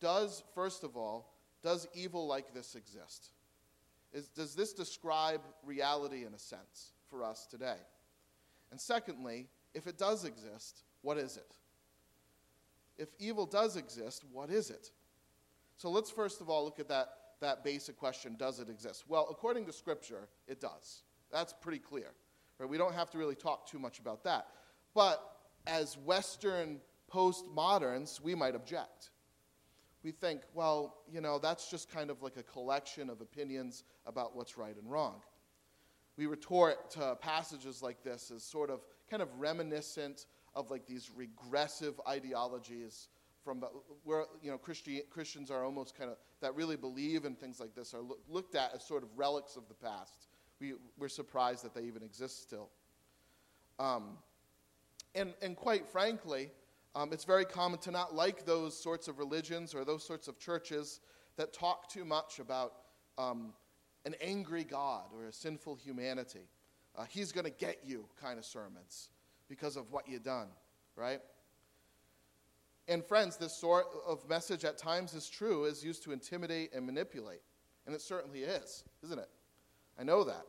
Does, 0.00 0.42
first 0.54 0.84
of 0.84 0.96
all, 0.96 1.33
does 1.64 1.88
evil 1.94 2.26
like 2.26 2.52
this 2.52 2.76
exist? 2.76 3.30
Is, 4.12 4.28
does 4.28 4.54
this 4.54 4.74
describe 4.74 5.40
reality 5.64 6.24
in 6.24 6.34
a 6.34 6.38
sense 6.38 6.92
for 7.08 7.24
us 7.24 7.46
today? 7.46 7.78
And 8.70 8.80
secondly, 8.80 9.48
if 9.72 9.86
it 9.86 9.98
does 9.98 10.24
exist, 10.24 10.84
what 11.00 11.16
is 11.16 11.36
it? 11.36 11.56
If 12.98 13.08
evil 13.18 13.46
does 13.46 13.76
exist, 13.76 14.24
what 14.30 14.50
is 14.50 14.70
it? 14.70 14.90
So 15.76 15.90
let's 15.90 16.10
first 16.10 16.40
of 16.40 16.48
all 16.48 16.64
look 16.64 16.78
at 16.78 16.88
that, 16.88 17.08
that 17.40 17.64
basic 17.64 17.96
question 17.96 18.36
does 18.38 18.60
it 18.60 18.68
exist? 18.68 19.04
Well, 19.08 19.26
according 19.30 19.64
to 19.66 19.72
Scripture, 19.72 20.28
it 20.46 20.60
does. 20.60 21.02
That's 21.32 21.52
pretty 21.52 21.80
clear. 21.80 22.12
Right? 22.58 22.68
We 22.68 22.78
don't 22.78 22.94
have 22.94 23.10
to 23.10 23.18
really 23.18 23.34
talk 23.34 23.66
too 23.66 23.78
much 23.78 23.98
about 23.98 24.22
that. 24.24 24.46
But 24.94 25.20
as 25.66 25.96
Western 25.98 26.78
postmoderns, 27.12 28.20
we 28.20 28.34
might 28.34 28.54
object 28.54 29.10
we 30.04 30.12
think, 30.12 30.42
well, 30.52 30.98
you 31.10 31.22
know, 31.22 31.38
that's 31.38 31.70
just 31.70 31.90
kind 31.90 32.10
of 32.10 32.22
like 32.22 32.36
a 32.36 32.42
collection 32.42 33.08
of 33.08 33.22
opinions 33.22 33.84
about 34.06 34.36
what's 34.36 34.58
right 34.58 34.76
and 34.76 34.88
wrong. 34.88 35.22
We 36.16 36.26
retort 36.26 36.90
to 36.92 37.16
passages 37.20 37.82
like 37.82 38.04
this 38.04 38.30
as 38.30 38.44
sort 38.44 38.70
of 38.70 38.84
kind 39.10 39.22
of 39.22 39.28
reminiscent 39.38 40.26
of 40.54 40.70
like 40.70 40.86
these 40.86 41.10
regressive 41.16 42.00
ideologies 42.06 43.08
from 43.42 43.64
where 44.04 44.26
you 44.42 44.50
know 44.50 44.58
Christi- 44.58 45.02
Christians 45.10 45.50
are 45.50 45.64
almost 45.64 45.96
kind 45.98 46.10
of 46.10 46.16
that 46.40 46.54
really 46.54 46.76
believe 46.76 47.24
in 47.24 47.34
things 47.34 47.58
like 47.58 47.74
this 47.74 47.92
are 47.94 48.00
lo- 48.00 48.18
looked 48.28 48.54
at 48.54 48.74
as 48.74 48.84
sort 48.84 49.02
of 49.02 49.08
relics 49.16 49.56
of 49.56 49.66
the 49.68 49.74
past. 49.74 50.28
We, 50.60 50.74
we're 50.98 51.08
surprised 51.08 51.64
that 51.64 51.74
they 51.74 51.82
even 51.82 52.02
exist 52.02 52.42
still. 52.42 52.70
Um, 53.78 54.18
and, 55.14 55.34
and 55.42 55.56
quite 55.56 55.86
frankly, 55.88 56.50
um, 56.94 57.12
it's 57.12 57.24
very 57.24 57.44
common 57.44 57.78
to 57.80 57.90
not 57.90 58.14
like 58.14 58.46
those 58.46 58.80
sorts 58.80 59.08
of 59.08 59.18
religions 59.18 59.74
or 59.74 59.84
those 59.84 60.04
sorts 60.04 60.28
of 60.28 60.38
churches 60.38 61.00
that 61.36 61.52
talk 61.52 61.88
too 61.88 62.04
much 62.04 62.38
about 62.38 62.74
um, 63.18 63.52
an 64.04 64.14
angry 64.20 64.64
God 64.64 65.04
or 65.14 65.26
a 65.26 65.32
sinful 65.32 65.76
humanity. 65.76 66.48
Uh, 66.96 67.04
he's 67.08 67.32
going 67.32 67.44
to 67.44 67.50
get 67.50 67.78
you 67.84 68.06
kind 68.20 68.38
of 68.38 68.44
sermons 68.44 69.08
because 69.48 69.76
of 69.76 69.90
what 69.90 70.08
you've 70.08 70.22
done, 70.22 70.48
right? 70.94 71.20
And 72.86 73.04
friends, 73.04 73.36
this 73.36 73.52
sort 73.52 73.86
of 74.06 74.28
message 74.28 74.64
at 74.64 74.78
times 74.78 75.14
is 75.14 75.28
true, 75.28 75.64
is 75.64 75.84
used 75.84 76.04
to 76.04 76.12
intimidate 76.12 76.72
and 76.74 76.86
manipulate. 76.86 77.40
And 77.86 77.94
it 77.94 78.00
certainly 78.00 78.40
is, 78.40 78.84
isn't 79.02 79.18
it? 79.18 79.28
I 79.98 80.04
know 80.04 80.22
that. 80.24 80.44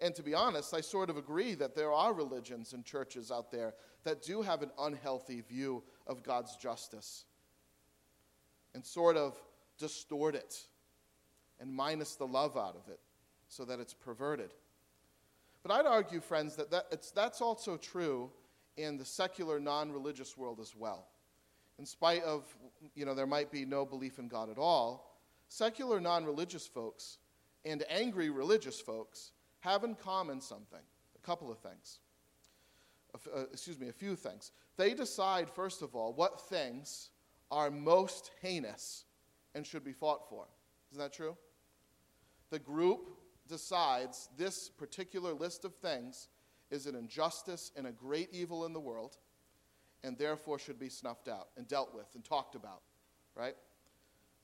And 0.00 0.14
to 0.14 0.22
be 0.22 0.34
honest, 0.34 0.74
I 0.74 0.80
sort 0.80 1.10
of 1.10 1.16
agree 1.16 1.54
that 1.54 1.74
there 1.74 1.92
are 1.92 2.12
religions 2.12 2.72
and 2.72 2.84
churches 2.84 3.30
out 3.30 3.50
there 3.50 3.74
that 4.04 4.22
do 4.22 4.42
have 4.42 4.62
an 4.62 4.70
unhealthy 4.78 5.40
view 5.40 5.82
of 6.06 6.22
God's 6.22 6.56
justice 6.56 7.24
and 8.74 8.84
sort 8.84 9.16
of 9.16 9.36
distort 9.76 10.34
it 10.34 10.56
and 11.60 11.74
minus 11.74 12.14
the 12.14 12.26
love 12.26 12.56
out 12.56 12.76
of 12.76 12.88
it 12.92 13.00
so 13.48 13.64
that 13.64 13.80
it's 13.80 13.94
perverted. 13.94 14.54
But 15.62 15.72
I'd 15.72 15.86
argue, 15.86 16.20
friends, 16.20 16.54
that, 16.56 16.70
that 16.70 17.10
that's 17.14 17.40
also 17.40 17.76
true 17.76 18.30
in 18.76 18.96
the 18.96 19.04
secular, 19.04 19.58
non 19.58 19.90
religious 19.90 20.36
world 20.36 20.60
as 20.60 20.74
well. 20.76 21.08
In 21.80 21.86
spite 21.86 22.22
of, 22.22 22.44
you 22.94 23.04
know, 23.04 23.14
there 23.14 23.26
might 23.26 23.50
be 23.50 23.64
no 23.64 23.84
belief 23.84 24.18
in 24.20 24.28
God 24.28 24.50
at 24.50 24.58
all, 24.58 25.18
secular, 25.48 26.00
non 26.00 26.24
religious 26.24 26.66
folks 26.66 27.18
and 27.64 27.84
angry 27.90 28.30
religious 28.30 28.80
folks 28.80 29.32
have 29.60 29.84
in 29.84 29.94
common 29.94 30.40
something, 30.40 30.80
a 31.16 31.26
couple 31.26 31.50
of 31.50 31.58
things. 31.58 32.00
Uh, 33.14 33.44
excuse 33.52 33.80
me, 33.80 33.88
a 33.88 33.92
few 33.92 34.14
things. 34.14 34.52
They 34.76 34.94
decide, 34.94 35.50
first 35.50 35.82
of 35.82 35.94
all, 35.94 36.12
what 36.12 36.40
things 36.48 37.10
are 37.50 37.70
most 37.70 38.30
heinous 38.42 39.04
and 39.54 39.66
should 39.66 39.84
be 39.84 39.92
fought 39.92 40.28
for. 40.28 40.46
Isn't 40.92 41.02
that 41.02 41.12
true? 41.12 41.36
The 42.50 42.58
group 42.58 43.10
decides 43.48 44.28
this 44.36 44.68
particular 44.68 45.32
list 45.32 45.64
of 45.64 45.74
things 45.74 46.28
is 46.70 46.86
an 46.86 46.94
injustice 46.94 47.72
and 47.76 47.86
a 47.86 47.92
great 47.92 48.28
evil 48.32 48.66
in 48.66 48.72
the 48.72 48.80
world, 48.80 49.16
and 50.04 50.16
therefore 50.16 50.58
should 50.58 50.78
be 50.78 50.88
snuffed 50.88 51.28
out 51.28 51.48
and 51.56 51.66
dealt 51.66 51.94
with 51.94 52.06
and 52.14 52.24
talked 52.24 52.54
about, 52.54 52.82
right? 53.34 53.56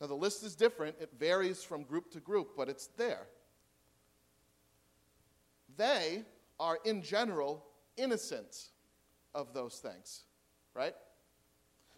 Now, 0.01 0.07
the 0.07 0.15
list 0.15 0.43
is 0.43 0.57
different, 0.57 0.97
it 1.01 1.11
varies 1.19 1.63
from 1.63 1.85
group 1.85 2.11
to 2.13 2.21
group, 2.21 2.53
but 2.57 2.69
it's 2.69 2.89
there. 2.97 3.27
They 5.77 6.25
are, 6.61 6.79
in 6.85 7.03
general, 7.03 7.65
innocent 7.97 8.69
of 9.35 9.53
those 9.53 9.79
things, 9.79 10.23
right? 10.75 10.95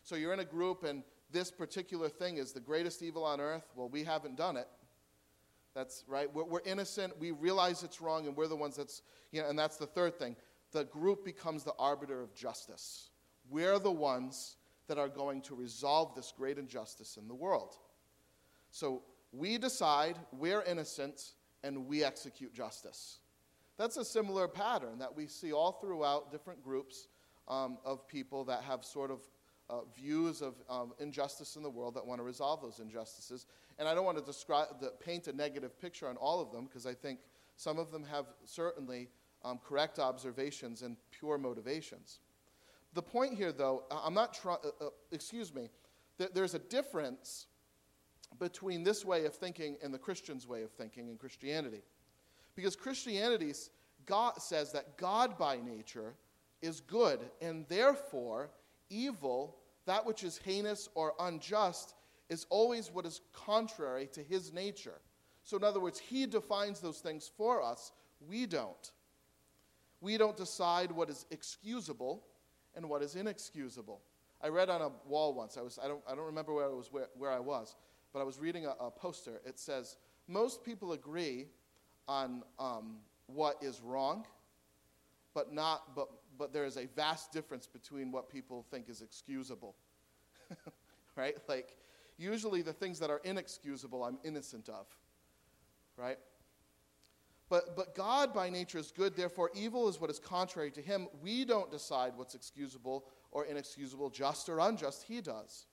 So 0.02 0.14
you're 0.16 0.32
in 0.32 0.40
a 0.40 0.44
group 0.44 0.84
and 0.84 1.02
this 1.32 1.50
particular 1.50 2.08
thing 2.08 2.38
is 2.38 2.52
the 2.52 2.60
greatest 2.60 3.02
evil 3.02 3.24
on 3.24 3.40
earth. 3.40 3.64
Well, 3.74 3.88
we 3.88 4.04
haven't 4.04 4.36
done 4.36 4.56
it. 4.56 4.68
That's 5.74 6.04
right. 6.08 6.32
We're, 6.32 6.44
we're, 6.44 6.62
innocent. 6.64 7.18
We 7.18 7.32
realize 7.32 7.82
it's 7.82 8.00
wrong, 8.00 8.26
and 8.26 8.34
we're 8.34 8.46
the 8.46 8.56
ones 8.56 8.76
that's, 8.76 9.02
you 9.32 9.42
know, 9.42 9.48
and 9.48 9.58
that's 9.58 9.76
the 9.76 9.86
third 9.86 10.18
thing. 10.18 10.36
The 10.72 10.84
group 10.84 11.24
becomes 11.24 11.64
the 11.64 11.74
arbiter 11.78 12.22
of 12.22 12.34
justice. 12.34 13.10
We're 13.50 13.78
the 13.78 13.92
ones 13.92 14.56
that 14.88 14.98
are 14.98 15.08
going 15.08 15.42
to 15.42 15.54
resolve 15.54 16.14
this 16.14 16.32
great 16.34 16.58
injustice 16.58 17.18
in 17.18 17.28
the 17.28 17.34
world. 17.34 17.76
So 18.70 19.02
we 19.32 19.58
decide 19.58 20.16
we're 20.32 20.62
innocent 20.62 21.32
and 21.62 21.86
we 21.86 22.04
execute 22.04 22.54
justice. 22.54 23.18
That's 23.76 23.96
a 23.96 24.04
similar 24.04 24.48
pattern 24.48 24.98
that 24.98 25.14
we 25.14 25.26
see 25.26 25.52
all 25.52 25.72
throughout 25.72 26.30
different 26.30 26.62
groups 26.62 27.08
um, 27.48 27.78
of 27.84 28.06
people 28.08 28.44
that 28.44 28.62
have 28.62 28.84
sort 28.84 29.10
of 29.10 29.20
uh, 29.68 29.80
views 29.94 30.42
of 30.42 30.54
um, 30.70 30.92
injustice 30.98 31.56
in 31.56 31.62
the 31.62 31.70
world 31.70 31.94
that 31.94 32.06
want 32.06 32.20
to 32.20 32.24
resolve 32.24 32.62
those 32.62 32.78
injustices. 32.78 33.46
And 33.78 33.88
I 33.88 33.94
don't 33.94 34.04
want 34.04 34.18
to 34.18 34.24
describe, 34.24 34.80
the, 34.80 34.92
paint 35.04 35.26
a 35.28 35.32
negative 35.32 35.78
picture 35.80 36.08
on 36.08 36.16
all 36.16 36.40
of 36.40 36.52
them 36.52 36.64
because 36.64 36.86
I 36.86 36.94
think 36.94 37.20
some 37.56 37.78
of 37.78 37.90
them 37.90 38.04
have 38.04 38.26
certainly 38.44 39.08
um, 39.44 39.60
correct 39.64 39.98
observations 39.98 40.82
and 40.82 40.96
pure 41.10 41.38
motivations. 41.38 42.20
The 42.94 43.02
point 43.02 43.34
here, 43.34 43.52
though, 43.52 43.84
I'm 43.90 44.14
not 44.14 44.32
trying, 44.32 44.58
uh, 44.64 44.86
uh, 44.86 44.88
excuse 45.12 45.52
me, 45.54 45.68
th- 46.18 46.30
there's 46.32 46.54
a 46.54 46.58
difference 46.58 47.46
between 48.38 48.82
this 48.82 49.04
way 49.04 49.24
of 49.26 49.34
thinking 49.34 49.76
and 49.82 49.92
the 49.92 49.98
Christian's 49.98 50.46
way 50.46 50.62
of 50.62 50.70
thinking 50.72 51.08
in 51.08 51.16
Christianity. 51.16 51.82
Because 52.56 52.74
Christianity 52.74 53.52
God 54.06 54.40
says 54.40 54.72
that 54.72 54.96
God 54.96 55.36
by 55.36 55.58
nature 55.58 56.14
is 56.62 56.80
good, 56.80 57.20
and 57.40 57.66
therefore 57.68 58.50
evil, 58.88 59.56
that 59.84 60.06
which 60.06 60.24
is 60.24 60.38
heinous 60.38 60.88
or 60.94 61.12
unjust, 61.20 61.94
is 62.28 62.46
always 62.48 62.90
what 62.90 63.04
is 63.04 63.20
contrary 63.32 64.08
to 64.12 64.22
his 64.22 64.52
nature. 64.52 65.00
So, 65.44 65.56
in 65.56 65.64
other 65.64 65.80
words, 65.80 65.98
he 65.98 66.26
defines 66.26 66.80
those 66.80 66.98
things 66.98 67.30
for 67.36 67.62
us, 67.62 67.92
we 68.26 68.46
don't. 68.46 68.92
We 70.00 70.16
don't 70.16 70.36
decide 70.36 70.90
what 70.90 71.10
is 71.10 71.26
excusable 71.30 72.24
and 72.74 72.88
what 72.88 73.02
is 73.02 73.16
inexcusable. 73.16 74.00
I 74.42 74.48
read 74.48 74.70
on 74.70 74.82
a 74.82 74.90
wall 75.08 75.34
once, 75.34 75.56
I, 75.56 75.62
was, 75.62 75.78
I, 75.82 75.88
don't, 75.88 76.02
I 76.06 76.14
don't 76.14 76.26
remember 76.26 76.52
where, 76.52 76.66
it 76.66 76.76
was, 76.76 76.92
where, 76.92 77.08
where 77.16 77.30
I 77.30 77.38
was, 77.38 77.76
but 78.12 78.20
I 78.20 78.24
was 78.24 78.38
reading 78.38 78.66
a, 78.66 78.70
a 78.80 78.90
poster. 78.90 79.40
It 79.44 79.58
says, 79.58 79.96
Most 80.28 80.64
people 80.64 80.92
agree 80.92 81.46
on 82.08 82.42
um, 82.58 82.96
what 83.26 83.56
is 83.62 83.80
wrong, 83.80 84.24
but, 85.34 85.52
not, 85.52 85.94
but, 85.94 86.08
but 86.38 86.52
there 86.52 86.64
is 86.64 86.76
a 86.76 86.86
vast 86.86 87.32
difference 87.32 87.66
between 87.66 88.12
what 88.12 88.28
people 88.28 88.64
think 88.70 88.88
is 88.88 89.02
excusable. 89.02 89.74
right? 91.16 91.36
Like, 91.48 91.76
usually 92.16 92.62
the 92.62 92.72
things 92.72 92.98
that 93.00 93.10
are 93.10 93.20
inexcusable, 93.24 94.04
I'm 94.04 94.18
innocent 94.24 94.68
of. 94.68 94.86
Right? 95.96 96.18
But, 97.48 97.76
but 97.76 97.94
God 97.94 98.34
by 98.34 98.50
nature 98.50 98.78
is 98.78 98.90
good, 98.90 99.16
therefore, 99.16 99.50
evil 99.54 99.88
is 99.88 100.00
what 100.00 100.10
is 100.10 100.18
contrary 100.18 100.70
to 100.72 100.82
him. 100.82 101.08
We 101.22 101.44
don't 101.44 101.70
decide 101.70 102.12
what's 102.16 102.34
excusable 102.34 103.04
or 103.30 103.44
inexcusable, 103.44 104.10
just 104.10 104.48
or 104.48 104.58
unjust. 104.58 105.04
He 105.04 105.20
does. 105.20 105.66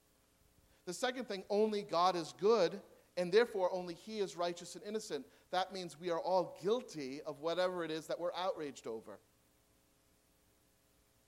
The 0.86 0.92
second 0.92 1.26
thing, 1.26 1.42
only 1.50 1.82
God 1.82 2.14
is 2.14 2.34
good, 2.38 2.80
and 3.16 3.32
therefore 3.32 3.72
only 3.72 3.94
he 3.94 4.20
is 4.20 4.36
righteous 4.36 4.76
and 4.76 4.84
innocent. 4.84 5.24
That 5.54 5.72
means 5.72 6.00
we 6.00 6.10
are 6.10 6.18
all 6.18 6.58
guilty 6.60 7.20
of 7.24 7.38
whatever 7.38 7.84
it 7.84 7.92
is 7.92 8.08
that 8.08 8.18
we're 8.18 8.34
outraged 8.36 8.88
over. 8.88 9.20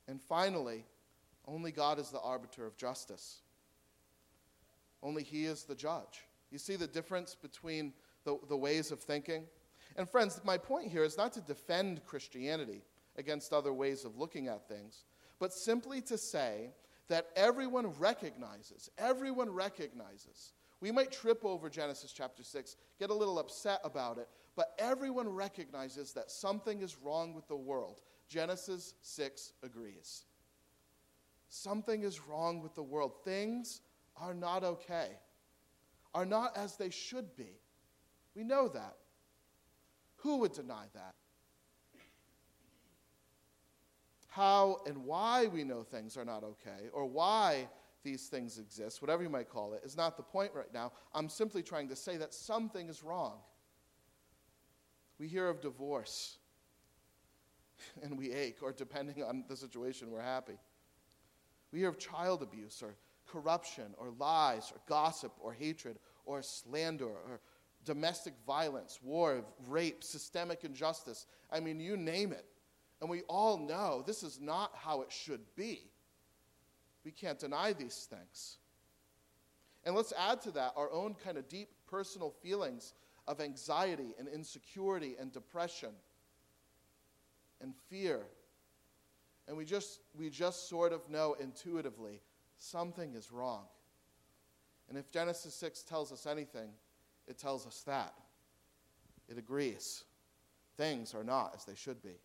And 0.08 0.20
finally, 0.20 0.84
only 1.46 1.70
God 1.70 2.00
is 2.00 2.10
the 2.10 2.18
arbiter 2.18 2.66
of 2.66 2.76
justice. 2.76 3.42
Only 5.00 5.22
He 5.22 5.44
is 5.44 5.62
the 5.62 5.76
judge. 5.76 6.24
You 6.50 6.58
see 6.58 6.74
the 6.74 6.88
difference 6.88 7.36
between 7.36 7.92
the, 8.24 8.36
the 8.48 8.56
ways 8.56 8.90
of 8.90 8.98
thinking? 8.98 9.44
And, 9.96 10.10
friends, 10.10 10.40
my 10.42 10.58
point 10.58 10.90
here 10.90 11.04
is 11.04 11.16
not 11.16 11.32
to 11.34 11.40
defend 11.40 12.04
Christianity 12.04 12.82
against 13.16 13.52
other 13.52 13.72
ways 13.72 14.04
of 14.04 14.18
looking 14.18 14.48
at 14.48 14.66
things, 14.66 15.04
but 15.38 15.52
simply 15.52 16.00
to 16.00 16.18
say 16.18 16.72
that 17.06 17.28
everyone 17.36 17.92
recognizes, 18.00 18.90
everyone 18.98 19.50
recognizes. 19.50 20.52
We 20.80 20.90
might 20.92 21.10
trip 21.10 21.44
over 21.44 21.70
Genesis 21.70 22.12
chapter 22.12 22.42
6, 22.42 22.76
get 22.98 23.10
a 23.10 23.14
little 23.14 23.38
upset 23.38 23.80
about 23.82 24.18
it, 24.18 24.28
but 24.56 24.74
everyone 24.78 25.28
recognizes 25.28 26.12
that 26.12 26.30
something 26.30 26.82
is 26.82 26.96
wrong 27.02 27.34
with 27.34 27.48
the 27.48 27.56
world. 27.56 28.02
Genesis 28.28 28.94
6 29.02 29.52
agrees. 29.62 30.24
Something 31.48 32.02
is 32.02 32.26
wrong 32.26 32.60
with 32.60 32.74
the 32.74 32.82
world. 32.82 33.12
Things 33.24 33.80
are 34.16 34.34
not 34.34 34.64
okay, 34.64 35.10
are 36.14 36.26
not 36.26 36.56
as 36.56 36.76
they 36.76 36.90
should 36.90 37.36
be. 37.36 37.60
We 38.34 38.44
know 38.44 38.68
that. 38.68 38.96
Who 40.16 40.38
would 40.38 40.52
deny 40.52 40.86
that? 40.94 41.14
How 44.28 44.80
and 44.86 45.04
why 45.04 45.46
we 45.46 45.64
know 45.64 45.82
things 45.82 46.16
are 46.18 46.24
not 46.24 46.44
okay, 46.44 46.90
or 46.92 47.06
why 47.06 47.68
these 48.06 48.28
things 48.28 48.58
exist, 48.58 49.02
whatever 49.02 49.22
you 49.22 49.28
might 49.28 49.50
call 49.50 49.74
it, 49.74 49.82
is 49.84 49.96
not 49.96 50.16
the 50.16 50.22
point 50.22 50.52
right 50.54 50.72
now. 50.72 50.92
I'm 51.12 51.28
simply 51.28 51.62
trying 51.62 51.88
to 51.88 51.96
say 51.96 52.16
that 52.16 52.32
something 52.32 52.88
is 52.88 53.02
wrong. 53.02 53.38
We 55.18 55.26
hear 55.26 55.48
of 55.48 55.60
divorce 55.60 56.38
and 58.02 58.16
we 58.16 58.32
ache, 58.32 58.58
or 58.62 58.72
depending 58.72 59.22
on 59.24 59.44
the 59.48 59.56
situation, 59.56 60.10
we're 60.10 60.22
happy. 60.22 60.56
We 61.72 61.80
hear 61.80 61.88
of 61.88 61.98
child 61.98 62.42
abuse, 62.42 62.80
or 62.80 62.94
corruption, 63.26 63.92
or 63.98 64.12
lies, 64.18 64.70
or 64.72 64.80
gossip, 64.86 65.32
or 65.40 65.52
hatred, 65.52 65.98
or 66.24 66.42
slander, 66.42 67.06
or 67.06 67.40
domestic 67.84 68.34
violence, 68.46 69.00
war, 69.02 69.44
rape, 69.68 70.04
systemic 70.04 70.62
injustice. 70.62 71.26
I 71.50 71.58
mean, 71.58 71.80
you 71.80 71.96
name 71.96 72.32
it. 72.32 72.46
And 73.00 73.10
we 73.10 73.22
all 73.22 73.58
know 73.58 74.02
this 74.06 74.22
is 74.22 74.40
not 74.40 74.70
how 74.74 75.02
it 75.02 75.10
should 75.10 75.40
be. 75.56 75.90
We 77.06 77.12
can't 77.12 77.38
deny 77.38 77.72
these 77.72 78.08
things. 78.10 78.56
And 79.84 79.94
let's 79.94 80.12
add 80.18 80.40
to 80.40 80.50
that 80.50 80.72
our 80.76 80.90
own 80.92 81.14
kind 81.14 81.38
of 81.38 81.48
deep 81.48 81.68
personal 81.88 82.30
feelings 82.42 82.94
of 83.28 83.40
anxiety 83.40 84.16
and 84.18 84.26
insecurity 84.26 85.14
and 85.20 85.32
depression 85.32 85.90
and 87.62 87.72
fear. 87.88 88.22
And 89.46 89.56
we 89.56 89.64
just, 89.64 90.00
we 90.18 90.30
just 90.30 90.68
sort 90.68 90.92
of 90.92 91.08
know 91.08 91.36
intuitively 91.38 92.22
something 92.58 93.14
is 93.14 93.30
wrong. 93.30 93.66
And 94.88 94.98
if 94.98 95.12
Genesis 95.12 95.54
6 95.54 95.84
tells 95.84 96.10
us 96.10 96.26
anything, 96.26 96.70
it 97.28 97.38
tells 97.38 97.68
us 97.68 97.84
that. 97.86 98.14
It 99.28 99.38
agrees. 99.38 100.02
Things 100.76 101.14
are 101.14 101.22
not 101.22 101.52
as 101.56 101.64
they 101.64 101.76
should 101.76 102.02
be. 102.02 102.18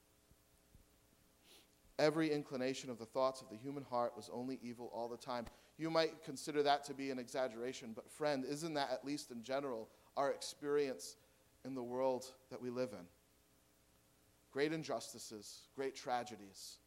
Every 2.01 2.31
inclination 2.31 2.89
of 2.89 2.98
the 2.98 3.05
thoughts 3.05 3.41
of 3.41 3.50
the 3.50 3.55
human 3.55 3.84
heart 3.84 4.13
was 4.15 4.29
only 4.34 4.60
evil 4.62 4.91
all 4.93 5.08
the 5.08 5.17
time. 5.17 5.46
You 5.77 5.89
might 5.89 6.24
consider 6.24 6.63
that 6.63 6.84
to 6.86 6.93
be 6.93 7.12
an 7.12 7.20
exaggeration, 7.20 7.91
but 7.96 8.10
friend, 8.12 8.43
isn't 8.43 8.74
that, 8.74 8.89
at 8.91 9.05
least 9.05 9.31
in 9.31 9.43
general, 9.43 9.88
our 10.17 10.31
experience 10.31 11.15
in 11.63 11.75
the 11.75 11.84
world 11.84 12.25
that 12.50 12.62
we 12.62 12.70
live 12.72 12.89
in? 12.91 13.05
great 14.51 14.74
injustices, 14.74 15.62
great 15.75 15.96
tragedies, 15.96 16.77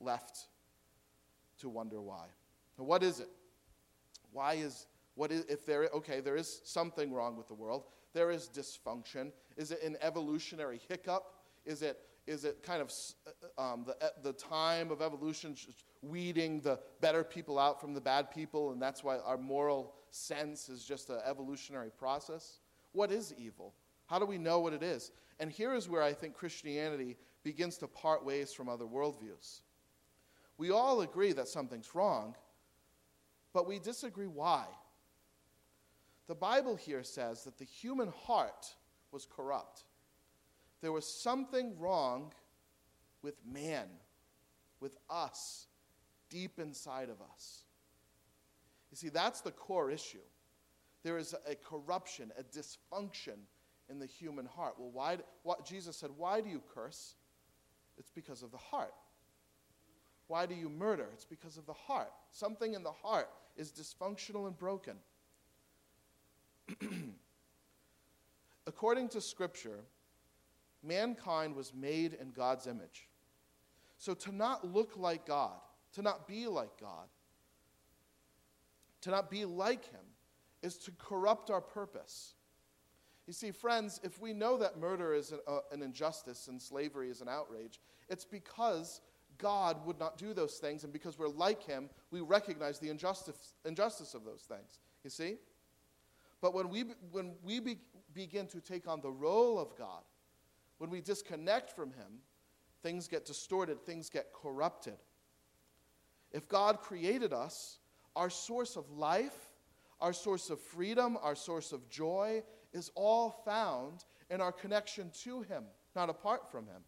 left 0.00 0.46
to 1.58 1.68
wonder 1.68 2.00
why. 2.00 2.26
Now, 2.78 2.84
what 2.84 3.02
is 3.02 3.20
it? 3.20 3.28
Why 4.32 4.54
is, 4.54 4.86
What 5.14 5.30
is, 5.30 5.44
if 5.48 5.66
there, 5.66 5.88
okay, 5.92 6.20
there 6.20 6.36
is 6.36 6.60
something 6.64 7.12
wrong 7.12 7.36
with 7.36 7.48
the 7.48 7.54
world. 7.54 7.84
There 8.14 8.30
is 8.30 8.48
dysfunction. 8.48 9.32
Is 9.56 9.70
it 9.70 9.82
an 9.82 9.96
evolutionary 10.00 10.80
hiccup? 10.88 11.34
Is 11.66 11.82
it, 11.82 11.98
is 12.26 12.44
it 12.44 12.62
kind 12.62 12.80
of 12.80 12.92
uh, 13.58 13.62
um, 13.62 13.84
the, 13.84 14.12
the 14.22 14.32
time 14.32 14.90
of 14.90 15.02
evolution 15.02 15.56
weeding 16.02 16.60
the 16.60 16.78
better 17.00 17.24
people 17.24 17.58
out 17.58 17.80
from 17.80 17.94
the 17.94 18.00
bad 18.00 18.30
people, 18.30 18.72
and 18.72 18.80
that's 18.80 19.02
why 19.02 19.18
our 19.18 19.38
moral 19.38 19.94
sense 20.10 20.68
is 20.68 20.84
just 20.84 21.10
an 21.10 21.20
evolutionary 21.24 21.90
process? 21.90 22.60
What 22.92 23.10
is 23.10 23.34
evil? 23.36 23.74
How 24.06 24.18
do 24.18 24.26
we 24.26 24.38
know 24.38 24.60
what 24.60 24.72
it 24.72 24.82
is? 24.82 25.10
And 25.40 25.50
here 25.50 25.74
is 25.74 25.88
where 25.88 26.02
I 26.02 26.12
think 26.12 26.34
Christianity 26.34 27.16
begins 27.42 27.78
to 27.78 27.88
part 27.88 28.24
ways 28.24 28.52
from 28.52 28.68
other 28.68 28.84
worldviews. 28.84 29.62
We 30.58 30.70
all 30.70 31.00
agree 31.00 31.32
that 31.32 31.48
something's 31.48 31.94
wrong, 31.94 32.36
but 33.52 33.66
we 33.66 33.78
disagree 33.78 34.26
why. 34.26 34.66
The 36.28 36.34
Bible 36.34 36.76
here 36.76 37.02
says 37.02 37.44
that 37.44 37.58
the 37.58 37.64
human 37.64 38.12
heart 38.26 38.74
was 39.10 39.26
corrupt. 39.26 39.84
There 40.82 40.92
was 40.92 41.06
something 41.06 41.78
wrong 41.78 42.32
with 43.22 43.36
man, 43.46 43.86
with 44.80 44.98
us, 45.08 45.68
deep 46.28 46.58
inside 46.58 47.08
of 47.08 47.22
us. 47.32 47.62
You 48.90 48.96
see, 48.96 49.08
that's 49.08 49.40
the 49.40 49.52
core 49.52 49.90
issue. 49.90 50.18
There 51.04 51.18
is 51.18 51.34
a 51.48 51.54
corruption, 51.54 52.32
a 52.38 52.42
dysfunction 52.42 53.38
in 53.88 53.98
the 53.98 54.06
human 54.06 54.44
heart. 54.44 54.74
Well, 54.78 54.90
why, 54.92 55.18
what, 55.44 55.64
Jesus 55.64 55.96
said, 55.96 56.10
Why 56.16 56.40
do 56.40 56.50
you 56.50 56.60
curse? 56.74 57.14
It's 57.96 58.10
because 58.10 58.42
of 58.42 58.50
the 58.50 58.58
heart. 58.58 58.94
Why 60.26 60.46
do 60.46 60.54
you 60.54 60.68
murder? 60.68 61.06
It's 61.12 61.24
because 61.24 61.58
of 61.58 61.66
the 61.66 61.72
heart. 61.72 62.10
Something 62.30 62.74
in 62.74 62.82
the 62.82 62.92
heart 62.92 63.28
is 63.56 63.70
dysfunctional 63.70 64.46
and 64.46 64.56
broken. 64.56 64.96
According 68.66 69.10
to 69.10 69.20
Scripture, 69.20 69.80
mankind 70.82 71.54
was 71.54 71.72
made 71.74 72.14
in 72.14 72.30
God's 72.30 72.66
image. 72.66 73.08
So 73.98 74.14
to 74.14 74.34
not 74.34 74.66
look 74.66 74.96
like 74.96 75.26
God, 75.26 75.60
to 75.92 76.02
not 76.02 76.26
be 76.26 76.46
like 76.46 76.80
God, 76.80 77.06
to 79.02 79.10
not 79.10 79.30
be 79.30 79.44
like 79.44 79.84
Him, 79.90 80.00
is 80.62 80.76
to 80.78 80.92
corrupt 80.92 81.50
our 81.50 81.60
purpose. 81.60 82.34
You 83.26 83.32
see, 83.32 83.50
friends, 83.50 84.00
if 84.02 84.20
we 84.20 84.32
know 84.32 84.56
that 84.58 84.78
murder 84.78 85.14
is 85.14 85.32
an, 85.32 85.40
uh, 85.46 85.60
an, 85.70 85.82
injustice 85.82 86.48
and 86.48 86.60
slavery 86.60 87.10
is 87.10 87.20
an 87.20 87.28
outrage, 87.28 87.80
it's 88.08 88.24
because 88.24 89.00
God 89.38 89.84
would 89.86 89.98
not 89.98 90.18
do 90.18 90.34
those 90.34 90.54
things, 90.54 90.84
and 90.84 90.92
because 90.92 91.18
we're 91.18 91.28
like 91.28 91.62
Him, 91.62 91.88
we 92.10 92.20
recognize 92.20 92.78
the 92.78 92.88
injustice, 92.88 93.54
injustice 93.64 94.14
of 94.14 94.24
those 94.24 94.42
things. 94.42 94.80
You 95.04 95.10
see? 95.10 95.36
But 96.40 96.54
when 96.54 96.68
we, 96.68 96.84
when 97.10 97.34
we 97.42 97.60
be, 97.60 97.78
begin 98.12 98.46
to 98.48 98.60
take 98.60 98.88
on 98.88 99.00
the 99.00 99.10
role 99.10 99.58
of 99.58 99.76
God, 99.76 100.02
when 100.82 100.90
we 100.90 101.00
disconnect 101.00 101.70
from 101.70 101.92
Him, 101.92 102.18
things 102.82 103.06
get 103.06 103.24
distorted, 103.24 103.86
things 103.86 104.10
get 104.10 104.32
corrupted. 104.32 104.96
If 106.32 106.48
God 106.48 106.80
created 106.80 107.32
us, 107.32 107.78
our 108.16 108.28
source 108.28 108.74
of 108.74 108.90
life, 108.90 109.48
our 110.00 110.12
source 110.12 110.50
of 110.50 110.58
freedom, 110.58 111.16
our 111.22 111.36
source 111.36 111.70
of 111.70 111.88
joy 111.88 112.42
is 112.72 112.90
all 112.96 113.30
found 113.44 114.04
in 114.28 114.40
our 114.40 114.50
connection 114.50 115.12
to 115.22 115.42
Him, 115.42 115.62
not 115.94 116.10
apart 116.10 116.50
from 116.50 116.66
Him. 116.66 116.82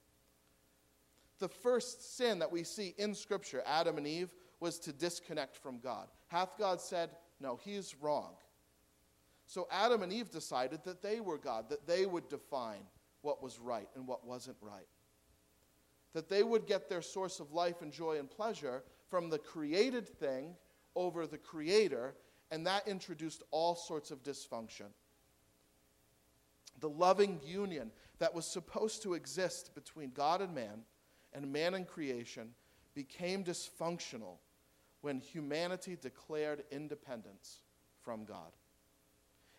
The 1.39 1.47
first 1.47 2.17
sin 2.17 2.41
that 2.41 2.51
we 2.51 2.65
see 2.65 2.97
in 2.99 3.15
Scripture, 3.15 3.63
Adam 3.65 3.97
and 3.97 4.09
Eve, 4.09 4.35
was 4.59 4.81
to 4.81 4.93
disconnect 4.93 5.57
from 5.57 5.79
God. 5.79 6.09
Hath 6.27 6.59
God 6.59 6.81
said, 6.81 7.11
No, 7.39 7.61
he's 7.63 7.95
wrong. 8.01 8.33
So 9.47 9.69
Adam 9.71 10.03
and 10.03 10.13
Eve 10.13 10.33
decided 10.33 10.83
that 10.83 11.01
they 11.01 11.21
were 11.21 11.39
God, 11.39 11.69
that 11.69 11.87
they 11.87 12.07
would 12.07 12.29
define 12.29 12.83
what 13.25 13.43
was 13.43 13.59
right 13.59 13.89
and 13.95 14.07
what 14.07 14.27
wasn't 14.27 14.57
right. 14.61 14.87
That 16.13 16.29
they 16.29 16.43
would 16.43 16.67
get 16.67 16.89
their 16.89 17.03
source 17.03 17.41
of 17.41 17.53
life 17.53 17.83
and 17.83 17.93
joy 17.93 18.19
and 18.19 18.31
pleasure 18.31 18.85
from 19.09 19.31
the 19.31 19.39
created 19.39 20.09
thing 20.09 20.55
over 20.95 21.27
the 21.27 21.39
creator, 21.39 22.15
and 22.51 22.67
that 22.67 22.87
introduced 22.87 23.43
all 23.51 23.75
sorts 23.75 24.11
of 24.11 24.23
dysfunction. 24.23 24.93
The 26.81 26.89
loving 26.89 27.41
union 27.45 27.91
that 28.19 28.35
was 28.35 28.47
supposed 28.47 29.03
to 29.03 29.15
exist 29.15 29.75
between 29.75 30.11
God 30.11 30.41
and 30.41 30.55
man 30.55 30.83
and 31.33 31.53
man 31.53 31.75
and 31.75 31.87
creation 31.87 32.51
became 32.95 33.43
dysfunctional 33.43 34.39
when 35.01 35.19
humanity 35.19 35.97
declared 36.01 36.65
independence 36.71 37.61
from 38.03 38.25
God. 38.25 38.53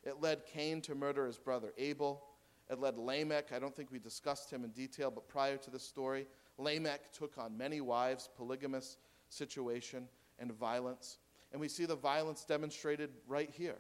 It 0.04 0.22
led 0.22 0.46
Cain 0.46 0.82
to 0.82 0.96
murder 0.96 1.26
his 1.26 1.38
brother 1.38 1.74
Abel. 1.78 2.24
It 2.69 2.80
led 2.80 2.97
Lamech, 2.97 3.51
I 3.54 3.60
don't 3.60 3.75
think 3.75 3.91
we 3.91 3.99
discussed 3.99 4.51
him 4.51 4.63
in 4.63 4.71
detail, 4.71 5.12
but 5.12 5.28
prior 5.28 5.58
to 5.58 5.69
this 5.69 5.84
story, 5.84 6.25
Lamech 6.58 7.12
took 7.13 7.38
on 7.38 7.58
many 7.58 7.80
wives, 7.80 8.30
polygamous 8.36 8.97
situation, 9.30 10.08
and 10.39 10.51
violence. 10.51 11.19
And 11.51 11.62
we 11.62 11.67
see 11.67 11.86
the 11.86 11.95
violence 11.95 12.43
demonstrated 12.43 13.12
right 13.28 13.49
here. 13.49 13.78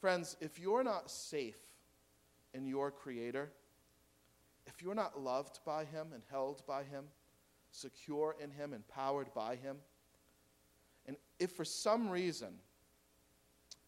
Friends, 0.00 0.36
if 0.40 0.58
you're 0.58 0.84
not 0.84 1.10
safe 1.10 1.58
in 2.52 2.66
your 2.66 2.90
Creator, 2.90 3.50
if 4.66 4.82
you're 4.82 4.94
not 4.94 5.20
loved 5.20 5.60
by 5.64 5.84
Him 5.84 6.08
and 6.12 6.22
held 6.30 6.62
by 6.66 6.82
Him, 6.82 7.04
secure 7.70 8.36
in 8.42 8.50
Him, 8.50 8.74
empowered 8.74 9.32
by 9.34 9.56
Him, 9.56 9.76
and 11.06 11.16
if 11.38 11.52
for 11.52 11.64
some 11.64 12.10
reason 12.10 12.48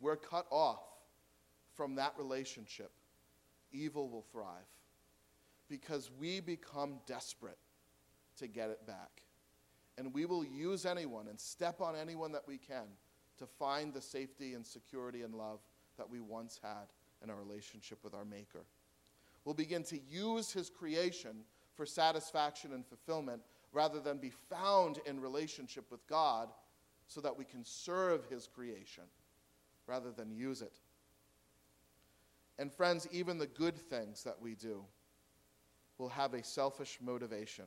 we're 0.00 0.16
cut 0.16 0.46
off 0.50 0.82
from 1.74 1.96
that 1.96 2.14
relationship, 2.18 2.90
evil 3.72 4.08
will 4.08 4.24
thrive 4.32 4.46
because 5.68 6.10
we 6.18 6.40
become 6.40 7.00
desperate 7.06 7.58
to 8.38 8.46
get 8.46 8.70
it 8.70 8.86
back. 8.86 9.22
And 9.98 10.12
we 10.12 10.24
will 10.24 10.44
use 10.44 10.86
anyone 10.86 11.28
and 11.28 11.38
step 11.38 11.80
on 11.80 11.94
anyone 11.96 12.32
that 12.32 12.46
we 12.46 12.58
can 12.58 12.86
to 13.38 13.46
find 13.46 13.92
the 13.92 14.00
safety 14.00 14.54
and 14.54 14.66
security 14.66 15.22
and 15.22 15.34
love 15.34 15.60
that 15.98 16.08
we 16.08 16.20
once 16.20 16.60
had 16.62 16.86
in 17.22 17.30
our 17.30 17.36
relationship 17.36 17.98
with 18.02 18.14
our 18.14 18.24
Maker. 18.24 18.64
We'll 19.44 19.54
begin 19.54 19.82
to 19.84 19.98
use 20.10 20.52
His 20.52 20.70
creation 20.70 21.44
for 21.74 21.86
satisfaction 21.86 22.72
and 22.72 22.86
fulfillment 22.86 23.42
rather 23.72 24.00
than 24.00 24.18
be 24.18 24.32
found 24.50 24.98
in 25.06 25.20
relationship 25.20 25.90
with 25.90 26.06
God 26.06 26.48
so 27.06 27.20
that 27.20 27.36
we 27.36 27.44
can 27.44 27.64
serve 27.64 28.26
His 28.26 28.46
creation 28.46 29.04
rather 29.86 30.10
than 30.12 30.30
use 30.30 30.62
it. 30.62 30.80
And 32.58 32.72
friends, 32.72 33.08
even 33.10 33.38
the 33.38 33.46
good 33.46 33.76
things 33.76 34.22
that 34.24 34.40
we 34.40 34.54
do 34.54 34.84
will 35.98 36.10
have 36.10 36.34
a 36.34 36.42
selfish 36.42 36.98
motivation. 37.00 37.64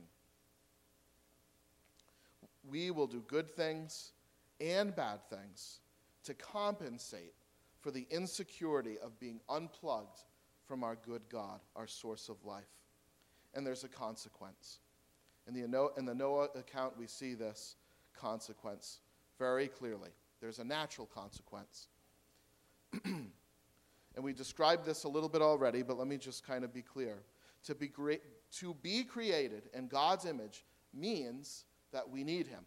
We 2.68 2.90
will 2.90 3.06
do 3.06 3.22
good 3.26 3.50
things 3.50 4.12
and 4.60 4.94
bad 4.94 5.20
things 5.28 5.80
to 6.24 6.34
compensate 6.34 7.34
for 7.80 7.90
the 7.90 8.06
insecurity 8.10 8.98
of 8.98 9.18
being 9.20 9.40
unplugged 9.48 10.24
from 10.66 10.82
our 10.82 10.96
good 10.96 11.22
God, 11.28 11.60
our 11.76 11.86
source 11.86 12.28
of 12.28 12.44
life. 12.44 12.64
And 13.54 13.66
there's 13.66 13.84
a 13.84 13.88
consequence. 13.88 14.78
In 15.46 15.54
the, 15.54 15.90
in 15.96 16.04
the 16.04 16.14
Noah 16.14 16.48
account, 16.56 16.98
we 16.98 17.06
see 17.06 17.34
this 17.34 17.76
consequence 18.18 18.98
very 19.38 19.68
clearly. 19.68 20.10
There's 20.40 20.58
a 20.58 20.64
natural 20.64 21.06
consequence. 21.06 21.88
and 24.16 24.24
we 24.24 24.32
described 24.32 24.84
this 24.84 25.04
a 25.04 25.08
little 25.08 25.28
bit 25.28 25.42
already, 25.42 25.82
but 25.82 25.98
let 25.98 26.08
me 26.08 26.16
just 26.16 26.44
kind 26.44 26.64
of 26.64 26.72
be 26.72 26.82
clear. 26.82 27.18
To 27.64 27.74
be, 27.74 27.90
to 28.58 28.74
be 28.82 29.04
created 29.04 29.68
in 29.74 29.88
God's 29.88 30.24
image 30.24 30.64
means 30.94 31.64
that 31.92 32.08
we 32.08 32.24
need 32.24 32.46
Him. 32.46 32.64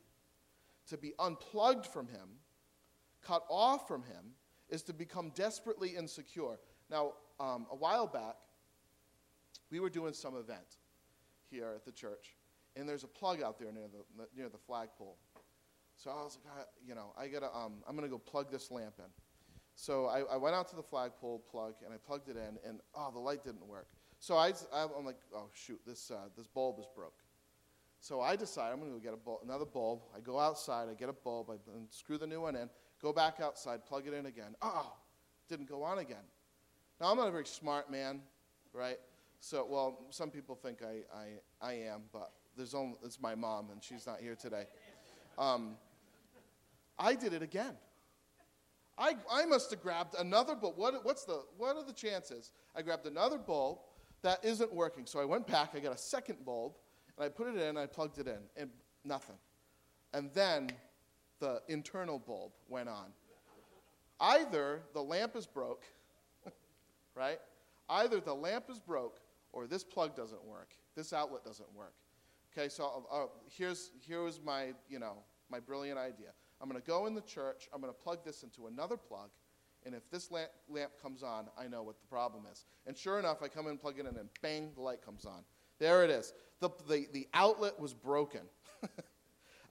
To 0.89 0.97
be 0.97 1.13
unplugged 1.19 1.87
from 1.87 2.07
Him, 2.07 2.29
cut 3.25 3.43
off 3.49 3.87
from 3.87 4.03
Him, 4.03 4.33
is 4.69 4.83
to 4.83 4.93
become 4.93 5.31
desperately 5.33 5.89
insecure. 5.89 6.59
Now, 6.91 7.13
um, 7.39 7.65
a 7.71 7.75
while 7.75 8.07
back, 8.07 8.35
we 9.71 9.79
were 9.79 9.89
doing 9.89 10.13
some 10.13 10.35
event 10.35 10.77
here 11.49 11.71
at 11.75 11.85
the 11.85 11.91
church, 11.91 12.35
and 12.75 12.87
there's 12.87 13.03
a 13.03 13.07
plug 13.07 13.41
out 13.41 13.57
there 13.59 13.71
near 13.71 13.87
the, 13.87 14.27
near 14.35 14.49
the 14.49 14.57
flagpole. 14.57 15.17
So 15.95 16.11
I 16.11 16.23
was 16.23 16.37
like, 16.45 16.67
you 16.85 16.95
know, 16.95 17.13
I 17.17 17.27
gotta, 17.27 17.53
um, 17.55 17.83
I'm 17.87 17.95
gonna 17.95 18.07
go 18.07 18.19
plug 18.19 18.51
this 18.51 18.71
lamp 18.71 18.95
in. 18.99 19.05
So 19.79 20.07
I, 20.07 20.23
I, 20.33 20.35
went 20.35 20.55
out 20.57 20.67
to 20.71 20.75
the 20.75 20.83
flagpole 20.83 21.41
plug 21.49 21.75
and 21.85 21.93
I 21.93 21.97
plugged 22.05 22.27
it 22.27 22.35
in, 22.35 22.57
and 22.67 22.81
oh, 22.95 23.11
the 23.13 23.19
light 23.19 23.45
didn't 23.45 23.65
work. 23.65 23.87
So 24.19 24.35
I, 24.35 24.51
I'm 24.73 25.05
like, 25.05 25.15
oh 25.33 25.47
shoot, 25.53 25.79
this 25.87 26.11
uh, 26.11 26.27
this 26.35 26.47
bulb 26.47 26.79
is 26.79 26.85
broke. 26.93 27.23
So 28.01 28.19
I 28.19 28.35
decide 28.35 28.73
I'm 28.73 28.79
going 28.79 28.91
to 28.91 28.97
go 28.97 29.01
get 29.01 29.13
a 29.13 29.17
bulb, 29.17 29.39
another 29.41 29.63
bulb. 29.63 30.01
I 30.13 30.19
go 30.19 30.37
outside, 30.37 30.89
I 30.91 30.95
get 30.95 31.07
a 31.07 31.13
bulb, 31.13 31.49
I 31.49 31.55
screw 31.91 32.17
the 32.17 32.27
new 32.27 32.41
one 32.41 32.57
in, 32.57 32.69
go 33.01 33.13
back 33.13 33.39
outside, 33.41 33.85
plug 33.85 34.05
it 34.05 34.13
in 34.13 34.25
again. 34.25 34.53
Oh, 34.61 34.97
didn't 35.47 35.69
go 35.69 35.81
on 35.83 35.99
again. 35.99 36.27
Now 36.99 37.11
I'm 37.11 37.17
not 37.17 37.29
a 37.29 37.31
very 37.31 37.45
smart 37.45 37.89
man, 37.89 38.19
right? 38.73 38.99
So 39.39 39.65
well, 39.69 40.07
some 40.09 40.29
people 40.29 40.55
think 40.55 40.79
I 40.83 41.03
I, 41.17 41.69
I 41.69 41.73
am, 41.87 42.01
but 42.11 42.33
there's 42.57 42.73
only 42.73 42.97
it's 43.05 43.21
my 43.21 43.33
mom 43.33 43.69
and 43.71 43.81
she's 43.81 44.05
not 44.05 44.19
here 44.19 44.35
today. 44.35 44.65
Um, 45.37 45.77
I 46.97 47.15
did 47.15 47.31
it 47.31 47.41
again. 47.41 47.77
I, 48.99 49.15
I 49.31 49.45
must 49.45 49.71
have 49.71 49.81
grabbed 49.81 50.15
another 50.19 50.55
bulb. 50.55 50.77
What, 50.77 51.05
what's 51.05 51.23
the, 51.23 51.41
what 51.57 51.77
are 51.77 51.83
the 51.83 51.93
chances? 51.93 52.51
I 52.75 52.81
grabbed 52.81 53.07
another 53.07 53.37
bulb 53.37 53.79
that 54.21 54.43
isn't 54.43 54.73
working. 54.73 55.05
So 55.05 55.19
I 55.19 55.25
went 55.25 55.47
back, 55.47 55.71
I 55.73 55.79
got 55.79 55.93
a 55.93 55.97
second 55.97 56.43
bulb, 56.45 56.73
and 57.17 57.25
I 57.25 57.29
put 57.29 57.47
it 57.47 57.57
in, 57.57 57.77
I 57.77 57.85
plugged 57.85 58.19
it 58.19 58.27
in, 58.27 58.39
and 58.57 58.69
nothing. 59.05 59.37
And 60.13 60.29
then 60.33 60.69
the 61.39 61.61
internal 61.69 62.19
bulb 62.19 62.51
went 62.67 62.89
on. 62.89 63.07
Either 64.19 64.81
the 64.93 65.01
lamp 65.01 65.37
is 65.37 65.47
broke, 65.47 65.85
right? 67.15 67.39
Either 67.87 68.19
the 68.19 68.33
lamp 68.33 68.65
is 68.69 68.79
broke 68.79 69.21
or 69.53 69.65
this 69.65 69.83
plug 69.83 70.13
doesn't 70.13 70.43
work. 70.43 70.73
This 70.95 71.13
outlet 71.13 71.45
doesn't 71.45 71.73
work. 71.73 71.93
Okay, 72.51 72.67
so 72.67 73.05
uh, 73.09 73.25
here's, 73.49 73.91
here's 74.05 74.41
my, 74.43 74.73
you 74.89 74.99
know, 74.99 75.19
my 75.49 75.59
brilliant 75.59 75.97
idea. 75.97 76.31
I'm 76.61 76.69
going 76.69 76.81
to 76.81 76.87
go 76.87 77.05
in 77.05 77.15
the 77.15 77.21
church, 77.21 77.69
I'm 77.73 77.81
going 77.81 77.93
to 77.93 77.99
plug 77.99 78.25
this 78.25 78.43
into 78.43 78.67
another 78.67 78.97
plug, 78.97 79.29
and 79.85 79.95
if 79.95 80.09
this 80.09 80.29
lamp, 80.31 80.49
lamp 80.69 80.91
comes 81.01 81.23
on, 81.23 81.47
I 81.57 81.67
know 81.67 81.83
what 81.83 81.99
the 81.99 82.07
problem 82.07 82.43
is. 82.51 82.65
And 82.85 82.97
sure 82.97 83.19
enough, 83.19 83.41
I 83.41 83.47
come 83.47 83.67
in, 83.67 83.77
plug 83.77 83.95
it 83.97 84.01
in, 84.01 84.17
and 84.17 84.29
bang, 84.41 84.71
the 84.75 84.81
light 84.81 85.03
comes 85.03 85.25
on. 85.25 85.43
There 85.79 86.03
it 86.03 86.09
is. 86.09 86.33
The, 86.59 86.69
the, 86.89 87.07
the 87.13 87.27
outlet 87.33 87.79
was 87.79 87.93
broken. 87.93 88.41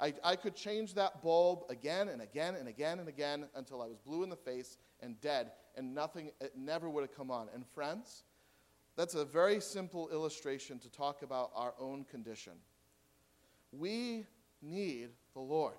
I, 0.01 0.15
I 0.25 0.37
could 0.37 0.55
change 0.55 0.95
that 0.95 1.23
bulb 1.23 1.65
again 1.69 2.09
and 2.09 2.23
again 2.23 2.55
and 2.55 2.69
again 2.69 3.01
and 3.01 3.09
again 3.09 3.47
until 3.55 3.83
I 3.83 3.87
was 3.87 3.99
blue 3.99 4.23
in 4.23 4.31
the 4.31 4.37
face 4.37 4.79
and 5.01 5.21
dead, 5.21 5.53
and 5.77 5.95
nothing, 5.95 6.31
it 6.41 6.53
never 6.57 6.89
would 6.89 7.03
have 7.03 7.15
come 7.15 7.31
on. 7.31 7.49
And 7.53 7.67
friends, 7.67 8.23
that's 8.97 9.15
a 9.15 9.25
very 9.25 9.61
simple 9.61 10.09
illustration 10.11 10.79
to 10.81 10.91
talk 10.91 11.23
about 11.23 11.51
our 11.55 11.75
own 11.79 12.05
condition. 12.05 12.55
We 13.73 14.25
need 14.63 15.11
the 15.35 15.41
Lord. 15.41 15.75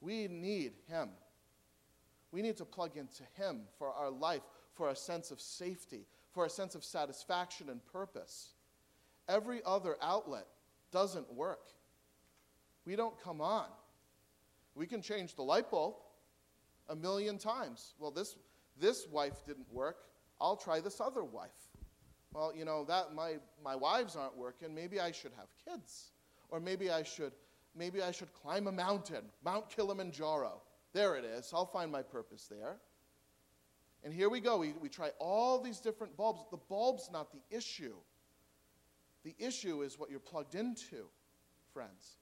We 0.00 0.28
need 0.28 0.72
Him. 0.88 1.10
We 2.30 2.42
need 2.42 2.56
to 2.58 2.64
plug 2.64 2.96
into 2.96 3.24
Him 3.34 3.62
for 3.78 3.92
our 3.92 4.10
life, 4.10 4.42
for 4.74 4.90
a 4.90 4.96
sense 4.96 5.30
of 5.30 5.40
safety, 5.40 6.06
for 6.32 6.44
a 6.44 6.50
sense 6.50 6.74
of 6.74 6.84
satisfaction 6.84 7.68
and 7.68 7.84
purpose. 7.86 8.50
Every 9.28 9.60
other 9.64 9.96
outlet 10.00 10.46
doesn't 10.92 11.32
work. 11.32 11.66
We 12.84 12.96
don't 12.96 13.18
come 13.22 13.40
on. 13.40 13.66
We 14.74 14.86
can 14.86 15.02
change 15.02 15.34
the 15.34 15.42
light 15.42 15.70
bulb 15.70 15.96
a 16.88 16.96
million 16.96 17.36
times. 17.36 17.94
Well, 17.98 18.10
this, 18.10 18.36
this 18.80 19.06
wife 19.08 19.44
didn't 19.44 19.70
work. 19.72 19.96
I'll 20.40 20.56
try 20.56 20.80
this 20.80 21.00
other 21.00 21.24
wife. 21.24 21.50
Well, 22.32 22.52
you 22.54 22.64
know, 22.64 22.84
that 22.84 23.14
my, 23.14 23.34
my 23.62 23.74
wives 23.74 24.16
aren't 24.16 24.36
working. 24.36 24.74
Maybe 24.74 25.00
I 25.00 25.12
should 25.12 25.32
have 25.36 25.48
kids. 25.64 26.12
Or 26.50 26.60
maybe 26.60 26.90
I 26.90 27.02
should 27.02 27.32
maybe 27.74 28.02
I 28.02 28.10
should 28.10 28.32
climb 28.32 28.66
a 28.66 28.72
mountain, 28.72 29.24
Mount 29.44 29.68
Kilimanjaro. 29.70 30.60
There 30.92 31.16
it 31.16 31.24
is. 31.24 31.50
I'll 31.52 31.66
find 31.66 31.92
my 31.92 32.02
purpose 32.02 32.48
there. 32.50 32.76
And 34.04 34.12
here 34.12 34.28
we 34.28 34.40
go. 34.40 34.58
We, 34.58 34.74
we 34.80 34.88
try 34.88 35.10
all 35.18 35.60
these 35.60 35.80
different 35.80 36.16
bulbs. 36.16 36.44
The 36.50 36.56
bulb's 36.56 37.10
not 37.12 37.32
the 37.32 37.56
issue. 37.56 37.94
The 39.24 39.34
issue 39.38 39.82
is 39.82 39.98
what 39.98 40.10
you're 40.10 40.20
plugged 40.20 40.54
into, 40.54 41.06
friends. 41.72 42.16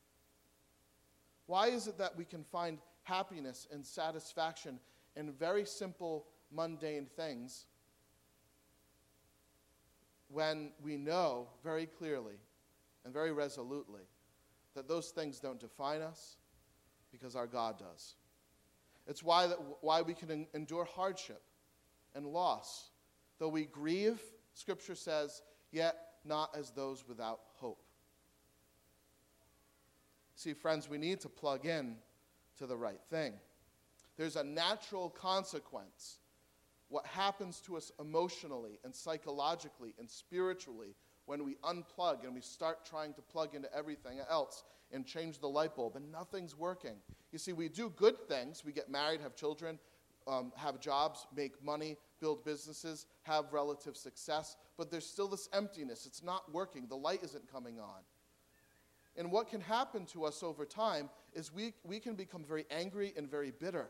Why 1.46 1.68
is 1.68 1.86
it 1.86 1.98
that 1.98 2.16
we 2.16 2.24
can 2.24 2.42
find 2.42 2.78
happiness 3.04 3.68
and 3.70 3.86
satisfaction 3.86 4.80
in 5.14 5.32
very 5.32 5.64
simple, 5.64 6.26
mundane 6.50 7.06
things 7.16 7.66
when 10.28 10.70
we 10.82 10.96
know 10.96 11.46
very 11.62 11.86
clearly 11.86 12.34
and 13.04 13.14
very 13.14 13.32
resolutely 13.32 14.02
that 14.76 14.88
those 14.88 15.08
things 15.08 15.40
don't 15.40 15.58
define 15.58 16.00
us 16.00 16.36
because 17.10 17.34
our 17.34 17.46
God 17.46 17.78
does. 17.78 18.14
It's 19.08 19.22
why, 19.22 19.46
that, 19.46 19.58
why 19.80 20.02
we 20.02 20.14
can 20.14 20.46
endure 20.54 20.84
hardship 20.84 21.42
and 22.14 22.26
loss. 22.26 22.90
Though 23.38 23.48
we 23.48 23.64
grieve, 23.64 24.20
Scripture 24.54 24.94
says, 24.94 25.42
yet 25.72 25.96
not 26.24 26.50
as 26.56 26.70
those 26.70 27.04
without 27.08 27.40
hope. 27.54 27.82
See, 30.34 30.52
friends, 30.52 30.88
we 30.88 30.98
need 30.98 31.20
to 31.20 31.28
plug 31.28 31.64
in 31.64 31.96
to 32.58 32.66
the 32.66 32.76
right 32.76 33.00
thing. 33.10 33.32
There's 34.16 34.36
a 34.36 34.44
natural 34.44 35.08
consequence. 35.10 36.18
What 36.88 37.06
happens 37.06 37.60
to 37.62 37.76
us 37.76 37.92
emotionally 38.00 38.78
and 38.84 38.94
psychologically 38.94 39.94
and 39.98 40.08
spiritually 40.10 40.94
when 41.26 41.44
we 41.44 41.56
unplug 41.56 42.24
and 42.24 42.34
we 42.34 42.40
start 42.40 42.84
trying 42.84 43.12
to 43.14 43.20
plug 43.20 43.54
into 43.54 43.72
everything 43.76 44.20
else 44.30 44.64
and 44.92 45.04
change 45.04 45.40
the 45.40 45.48
light 45.48 45.74
bulb 45.76 45.96
and 45.96 46.10
nothing's 46.10 46.56
working. 46.56 46.96
You 47.32 47.38
see, 47.38 47.52
we 47.52 47.68
do 47.68 47.90
good 47.90 48.16
things. 48.28 48.64
We 48.64 48.72
get 48.72 48.88
married, 48.88 49.20
have 49.20 49.34
children, 49.34 49.78
um, 50.28 50.52
have 50.56 50.80
jobs, 50.80 51.26
make 51.36 51.62
money, 51.62 51.96
build 52.20 52.44
businesses, 52.44 53.06
have 53.22 53.52
relative 53.52 53.96
success, 53.96 54.56
but 54.78 54.90
there's 54.90 55.06
still 55.06 55.28
this 55.28 55.48
emptiness. 55.52 56.06
It's 56.06 56.22
not 56.22 56.52
working. 56.52 56.86
The 56.88 56.96
light 56.96 57.22
isn't 57.22 57.50
coming 57.50 57.78
on. 57.78 58.00
And 59.16 59.32
what 59.32 59.48
can 59.48 59.60
happen 59.60 60.04
to 60.06 60.24
us 60.24 60.42
over 60.42 60.64
time 60.64 61.08
is 61.32 61.52
we, 61.52 61.72
we 61.84 62.00
can 62.00 62.14
become 62.14 62.44
very 62.44 62.66
angry 62.70 63.14
and 63.16 63.30
very 63.30 63.50
bitter. 63.50 63.88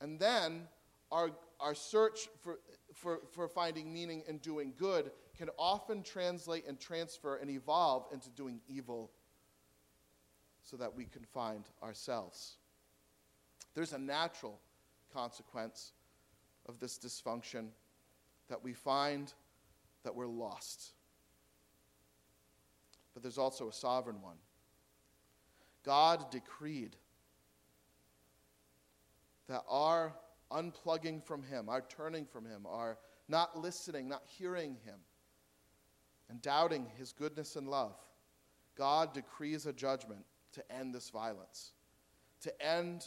And 0.00 0.18
then 0.18 0.62
our, 1.10 1.30
our 1.60 1.74
search 1.74 2.28
for, 2.42 2.58
for, 2.94 3.20
for 3.32 3.48
finding 3.48 3.92
meaning 3.92 4.24
and 4.28 4.42
doing 4.42 4.72
good 4.76 5.10
can 5.36 5.50
often 5.58 6.02
translate 6.02 6.66
and 6.66 6.78
transfer 6.80 7.36
and 7.36 7.50
evolve 7.50 8.06
into 8.12 8.30
doing 8.30 8.60
evil 8.68 9.10
so 10.62 10.76
that 10.76 10.94
we 10.94 11.04
can 11.04 11.24
find 11.24 11.64
ourselves. 11.82 12.56
There's 13.74 13.92
a 13.92 13.98
natural 13.98 14.58
consequence 15.12 15.92
of 16.66 16.78
this 16.80 16.98
dysfunction 16.98 17.68
that 18.48 18.62
we 18.62 18.72
find 18.72 19.32
that 20.02 20.14
we're 20.14 20.26
lost. 20.26 20.92
But 23.14 23.22
there's 23.22 23.38
also 23.38 23.68
a 23.68 23.72
sovereign 23.72 24.20
one. 24.22 24.36
God 25.84 26.30
decreed 26.30 26.96
that 29.48 29.62
our 29.68 30.12
unplugging 30.50 31.24
from 31.24 31.42
Him, 31.42 31.68
our 31.68 31.82
turning 31.82 32.26
from 32.26 32.44
Him, 32.44 32.66
our 32.66 32.98
not 33.28 33.58
listening, 33.58 34.08
not 34.08 34.22
hearing 34.26 34.76
Him, 34.84 34.96
and 36.28 36.42
doubting 36.42 36.86
his 36.96 37.12
goodness 37.12 37.56
and 37.56 37.68
love, 37.68 37.94
God 38.76 39.14
decrees 39.14 39.66
a 39.66 39.72
judgment 39.72 40.24
to 40.52 40.72
end 40.72 40.94
this 40.94 41.10
violence, 41.10 41.72
to 42.40 42.62
end 42.64 43.06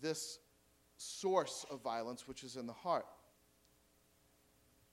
this 0.00 0.38
source 0.96 1.64
of 1.70 1.82
violence, 1.82 2.28
which 2.28 2.44
is 2.44 2.56
in 2.56 2.66
the 2.66 2.72
heart. 2.72 3.06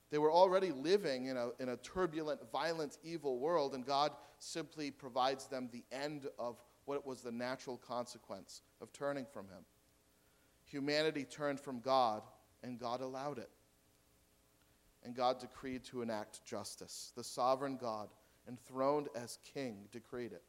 They 0.09 0.17
were 0.17 0.31
already 0.31 0.71
living 0.71 1.25
in 1.25 1.35
a, 1.35 1.49
in 1.59 1.69
a 1.69 1.77
turbulent, 1.77 2.39
violent, 2.51 2.97
evil 3.03 3.39
world, 3.39 3.73
and 3.75 3.85
God 3.85 4.13
simply 4.39 4.89
provides 4.89 5.47
them 5.47 5.69
the 5.71 5.83
end 5.91 6.27
of 6.39 6.61
what 6.85 7.05
was 7.05 7.21
the 7.21 7.31
natural 7.31 7.77
consequence 7.77 8.61
of 8.81 8.93
turning 8.93 9.25
from 9.25 9.47
Him. 9.47 9.65
Humanity 10.63 11.25
turned 11.25 11.59
from 11.59 11.81
God, 11.81 12.21
and 12.63 12.79
God 12.79 13.01
allowed 13.01 13.37
it 13.37 13.49
and 15.07 15.15
God 15.15 15.39
decreed 15.39 15.85
to 15.85 16.01
enact 16.01 16.43
justice. 16.43 17.13
The 17.15 17.23
sovereign 17.23 17.77
God, 17.77 18.09
enthroned 18.45 19.07
as 19.15 19.39
king, 19.53 19.87
decreed 19.89 20.33
it. 20.33 20.43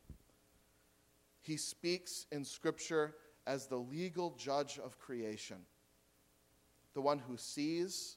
He 1.41 1.57
speaks 1.57 2.27
in 2.33 2.45
Scripture 2.45 3.15
as 3.47 3.69
the 3.69 3.77
legal 3.77 4.35
judge 4.37 4.81
of 4.85 4.99
creation, 4.99 5.59
the 6.95 7.01
one 7.01 7.21
who 7.21 7.37
sees 7.37 8.17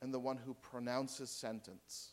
and 0.00 0.14
the 0.14 0.20
one 0.20 0.36
who 0.36 0.54
pronounces 0.54 1.30
sentence. 1.30 2.12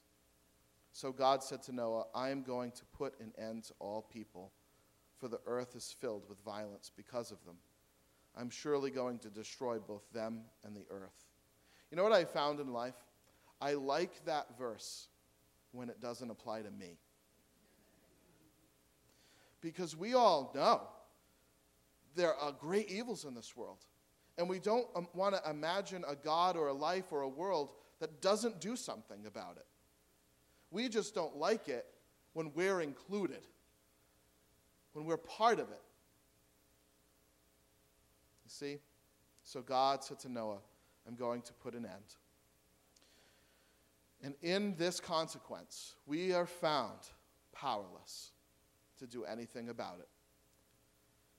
So 0.92 1.12
God 1.12 1.44
said 1.44 1.62
to 1.64 1.76
Noah, 1.76 2.06
I 2.16 2.30
am 2.30 2.42
going 2.42 2.72
to 2.72 2.86
put 2.86 3.14
an 3.20 3.34
end 3.38 3.66
to 3.66 3.74
all 3.78 4.02
people, 4.02 4.52
for 5.20 5.28
the 5.28 5.42
earth 5.46 5.76
is 5.76 5.96
filled 6.02 6.28
with 6.28 6.44
violence 6.44 6.92
because 6.98 7.30
of 7.30 7.46
them. 7.46 7.58
I'm 8.36 8.50
surely 8.50 8.90
going 8.90 9.20
to 9.20 9.30
destroy 9.30 9.78
both 9.78 10.12
them 10.12 10.42
and 10.66 10.76
the 10.76 10.88
earth. 10.90 11.28
You 11.92 11.98
know 11.98 12.04
what 12.04 12.14
I 12.14 12.26
found 12.26 12.60
in 12.60 12.74
life? 12.74 12.96
I 13.64 13.76
like 13.76 14.26
that 14.26 14.58
verse 14.58 15.08
when 15.72 15.88
it 15.88 16.02
doesn't 16.02 16.30
apply 16.30 16.64
to 16.64 16.70
me. 16.70 16.98
Because 19.62 19.96
we 19.96 20.16
all 20.16 20.52
know 20.54 20.82
there 22.14 22.36
are 22.36 22.52
great 22.52 22.92
evils 22.92 23.24
in 23.24 23.34
this 23.34 23.56
world. 23.56 23.78
And 24.38 24.50
we 24.50 24.60
don't 24.60 24.86
um, 24.98 25.08
want 25.14 25.34
to 25.36 25.50
imagine 25.50 26.04
a 26.06 26.14
God 26.14 26.58
or 26.58 26.68
a 26.68 26.74
life 26.74 27.06
or 27.12 27.22
a 27.22 27.30
world 27.30 27.70
that 28.02 28.22
doesn't 28.22 28.60
do 28.60 28.76
something 28.76 29.26
about 29.26 29.56
it. 29.56 29.66
We 30.70 30.90
just 30.90 31.16
don't 31.16 31.38
like 31.38 31.70
it 31.70 31.86
when 32.34 32.52
we're 32.54 32.82
included, 32.82 33.48
when 34.92 35.06
we're 35.06 35.16
part 35.16 35.60
of 35.60 35.70
it. 35.70 35.82
You 38.44 38.50
see? 38.50 38.80
So 39.44 39.62
God 39.62 40.04
said 40.04 40.20
to 40.20 40.30
Noah, 40.30 40.60
I'm 41.08 41.16
going 41.16 41.42
to 41.44 41.54
put 41.54 41.76
an 41.76 41.86
end. 41.86 42.16
And 44.24 44.36
in 44.42 44.76
this 44.78 45.02
consequence, 45.02 45.96
we 46.06 46.34
are 46.34 46.46
found 46.46 47.00
powerless 47.52 48.32
to 49.00 49.06
do 49.06 49.26
anything 49.26 49.68
about 49.68 50.00
it. 50.00 50.08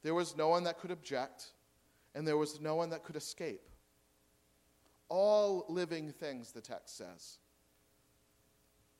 There 0.02 0.14
was 0.14 0.36
no 0.36 0.48
one 0.48 0.64
that 0.64 0.78
could 0.78 0.90
object, 0.90 1.46
and 2.14 2.28
there 2.28 2.36
was 2.36 2.60
no 2.60 2.74
one 2.74 2.90
that 2.90 3.02
could 3.02 3.16
escape. 3.16 3.62
All 5.08 5.64
living 5.68 6.12
things, 6.12 6.52
the 6.52 6.60
text 6.60 6.98
says. 6.98 7.38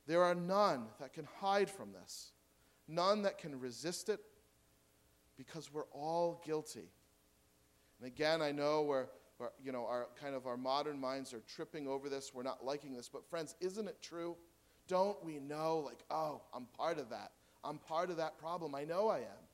There 0.07 0.23
are 0.23 0.35
none 0.35 0.87
that 0.99 1.13
can 1.13 1.29
hide 1.41 1.69
from 1.69 1.93
this, 1.93 2.33
none 2.89 3.23
that 3.23 3.37
can 3.37 3.61
resist 3.61 4.09
it, 4.09 4.21
because 5.37 5.73
we're 5.73 5.89
all 5.93 6.41
guilty. 6.45 6.89
And 7.99 8.07
again, 8.07 8.41
I 8.41 8.53
know 8.53 8.83
we're, 8.83 9.07
you 9.63 9.73
know, 9.73 9.87
our 9.87 10.09
kind 10.21 10.35
of 10.35 10.47
our 10.47 10.57
modern 10.57 11.01
minds 11.01 11.35
are 11.35 11.43
tripping 11.55 11.89
over 11.89 12.09
this. 12.09 12.33
We're 12.35 12.43
not 12.43 12.65
liking 12.65 12.93
this. 12.93 13.09
But 13.09 13.29
friends, 13.29 13.55
isn't 13.61 13.89
it 13.89 14.01
true? 14.01 14.37
Don't 14.87 15.23
we 15.25 15.39
know, 15.39 15.79
like, 15.79 16.05
oh, 16.11 16.43
I'm 16.55 16.67
part 16.77 16.99
of 16.99 17.11
that. 17.11 17.33
I'm 17.63 17.79
part 17.79 18.11
of 18.11 18.19
that 18.19 18.39
problem. 18.39 18.75
I 18.75 18.85
know 18.85 19.09
I 19.09 19.19
am. 19.19 19.45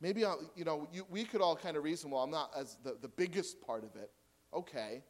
Maybe, 0.00 0.24
I'll, 0.24 0.50
you 0.54 0.64
know, 0.64 0.86
you, 0.92 1.06
we 1.10 1.24
could 1.24 1.40
all 1.40 1.56
kind 1.56 1.76
of 1.76 1.82
reason, 1.82 2.10
well, 2.10 2.22
I'm 2.22 2.30
not 2.30 2.50
as 2.56 2.76
the, 2.84 2.96
the 3.00 3.08
biggest 3.08 3.60
part 3.60 3.84
of 3.84 3.96
it. 3.96 4.10
Okay. 4.52 5.02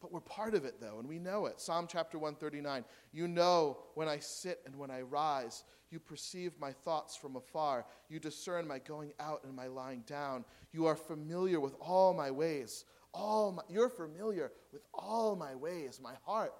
But 0.00 0.12
we're 0.12 0.20
part 0.20 0.54
of 0.54 0.64
it, 0.64 0.80
though, 0.80 0.98
and 0.98 1.08
we 1.08 1.18
know 1.18 1.46
it. 1.46 1.60
Psalm 1.60 1.86
chapter 1.90 2.18
139 2.18 2.84
You 3.12 3.28
know 3.28 3.78
when 3.94 4.08
I 4.08 4.18
sit 4.18 4.60
and 4.66 4.76
when 4.76 4.90
I 4.90 5.02
rise. 5.02 5.64
You 5.90 6.00
perceive 6.00 6.52
my 6.58 6.72
thoughts 6.72 7.16
from 7.16 7.36
afar. 7.36 7.86
You 8.08 8.18
discern 8.18 8.66
my 8.66 8.78
going 8.80 9.12
out 9.20 9.44
and 9.44 9.54
my 9.54 9.68
lying 9.68 10.02
down. 10.06 10.44
You 10.72 10.86
are 10.86 10.96
familiar 10.96 11.60
with 11.60 11.74
all 11.80 12.12
my 12.12 12.30
ways. 12.30 12.84
All 13.14 13.52
my, 13.52 13.62
you're 13.68 13.88
familiar 13.88 14.52
with 14.72 14.82
all 14.92 15.36
my 15.36 15.54
ways, 15.54 16.00
my 16.02 16.14
heart. 16.24 16.52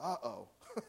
Uh 0.00 0.16
oh. 0.24 0.48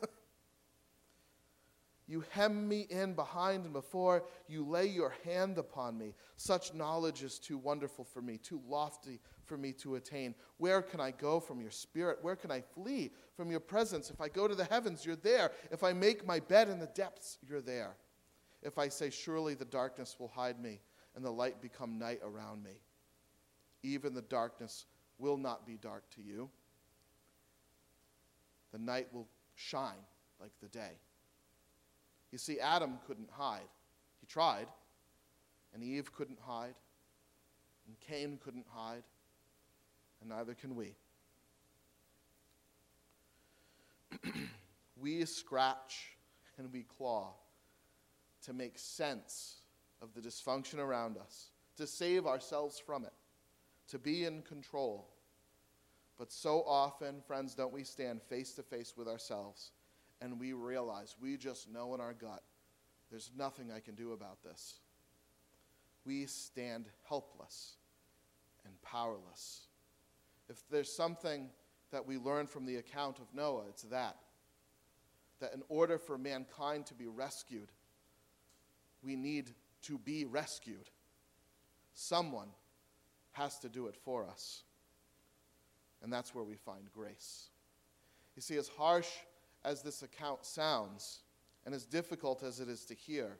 You 2.09 2.23
hem 2.31 2.67
me 2.67 2.87
in 2.89 3.13
behind 3.13 3.65
and 3.65 3.73
before. 3.73 4.23
You 4.47 4.65
lay 4.67 4.87
your 4.87 5.13
hand 5.23 5.59
upon 5.59 5.95
me. 5.95 6.15
Such 6.37 6.73
knowledge 6.73 7.21
is 7.21 7.37
too 7.37 7.59
wonderful 7.59 8.03
for 8.03 8.19
me, 8.19 8.39
too 8.39 8.59
lofty 8.67 9.19
for 9.49 9.57
me 9.57 9.73
to 9.73 9.95
attain. 9.95 10.35
Where 10.57 10.81
can 10.81 11.01
I 11.01 11.11
go 11.11 11.39
from 11.39 11.59
your 11.59 11.71
spirit? 11.71 12.19
Where 12.21 12.35
can 12.35 12.51
I 12.51 12.61
flee 12.61 13.11
from 13.35 13.49
your 13.49 13.59
presence? 13.59 14.09
If 14.09 14.21
I 14.21 14.29
go 14.29 14.47
to 14.47 14.55
the 14.55 14.63
heavens, 14.63 15.05
you're 15.05 15.15
there. 15.17 15.51
If 15.71 15.83
I 15.83 15.91
make 15.91 16.25
my 16.25 16.39
bed 16.39 16.69
in 16.69 16.79
the 16.79 16.87
depths, 16.87 17.39
you're 17.41 17.59
there. 17.59 17.95
If 18.61 18.77
I 18.77 18.87
say, 18.87 19.09
Surely 19.09 19.55
the 19.55 19.65
darkness 19.65 20.15
will 20.19 20.27
hide 20.27 20.61
me, 20.61 20.79
and 21.15 21.25
the 21.25 21.31
light 21.31 21.61
become 21.61 21.97
night 21.97 22.19
around 22.23 22.63
me, 22.63 22.79
even 23.81 24.13
the 24.13 24.21
darkness 24.21 24.85
will 25.17 25.37
not 25.37 25.65
be 25.65 25.75
dark 25.75 26.03
to 26.11 26.21
you. 26.21 26.49
The 28.71 28.79
night 28.79 29.07
will 29.11 29.27
shine 29.55 30.05
like 30.39 30.51
the 30.61 30.69
day. 30.69 30.91
You 32.31 32.37
see, 32.37 32.59
Adam 32.59 32.99
couldn't 33.07 33.29
hide. 33.31 33.67
He 34.19 34.27
tried, 34.27 34.67
and 35.73 35.83
Eve 35.83 36.13
couldn't 36.13 36.39
hide, 36.39 36.75
and 37.87 37.99
Cain 37.99 38.39
couldn't 38.43 38.67
hide, 38.69 39.03
and 40.21 40.29
neither 40.29 40.53
can 40.53 40.75
we. 40.75 40.95
we 44.99 45.25
scratch 45.25 46.17
and 46.57 46.71
we 46.71 46.83
claw 46.83 47.33
to 48.43 48.53
make 48.53 48.77
sense 48.77 49.61
of 50.01 50.13
the 50.13 50.21
dysfunction 50.21 50.79
around 50.79 51.17
us, 51.17 51.51
to 51.77 51.85
save 51.85 52.25
ourselves 52.25 52.79
from 52.79 53.03
it, 53.05 53.13
to 53.89 53.99
be 53.99 54.25
in 54.25 54.41
control. 54.43 55.09
But 56.17 56.31
so 56.31 56.63
often, 56.65 57.21
friends, 57.25 57.55
don't 57.55 57.73
we 57.73 57.83
stand 57.83 58.21
face 58.21 58.53
to 58.53 58.63
face 58.63 58.93
with 58.97 59.07
ourselves 59.07 59.71
and 60.21 60.39
we 60.39 60.53
realize, 60.53 61.15
we 61.21 61.37
just 61.37 61.69
know 61.71 61.93
in 61.93 62.01
our 62.01 62.13
gut, 62.13 62.43
there's 63.09 63.31
nothing 63.37 63.71
I 63.71 63.79
can 63.79 63.95
do 63.95 64.11
about 64.11 64.43
this. 64.43 64.79
We 66.05 66.25
stand 66.25 66.85
helpless 67.07 67.77
and 68.65 68.73
powerless. 68.81 69.67
If 70.49 70.67
there's 70.69 70.91
something 70.91 71.49
that 71.91 72.05
we 72.05 72.17
learn 72.17 72.47
from 72.47 72.65
the 72.65 72.77
account 72.77 73.19
of 73.19 73.33
Noah, 73.33 73.65
it's 73.69 73.83
that. 73.83 74.17
That 75.39 75.53
in 75.53 75.61
order 75.69 75.97
for 75.97 76.17
mankind 76.17 76.85
to 76.87 76.93
be 76.93 77.07
rescued, 77.07 77.71
we 79.03 79.15
need 79.15 79.51
to 79.83 79.97
be 79.97 80.25
rescued. 80.25 80.89
Someone 81.93 82.49
has 83.31 83.59
to 83.59 83.69
do 83.69 83.87
it 83.87 83.95
for 83.95 84.27
us. 84.27 84.63
And 86.01 86.11
that's 86.11 86.33
where 86.33 86.43
we 86.43 86.55
find 86.55 86.91
grace. 86.91 87.49
You 88.35 88.41
see, 88.41 88.57
as 88.57 88.67
harsh 88.67 89.09
as 89.63 89.81
this 89.81 90.01
account 90.01 90.45
sounds, 90.45 91.19
and 91.65 91.75
as 91.75 91.85
difficult 91.85 92.41
as 92.43 92.59
it 92.59 92.69
is 92.69 92.85
to 92.85 92.95
hear, 92.95 93.37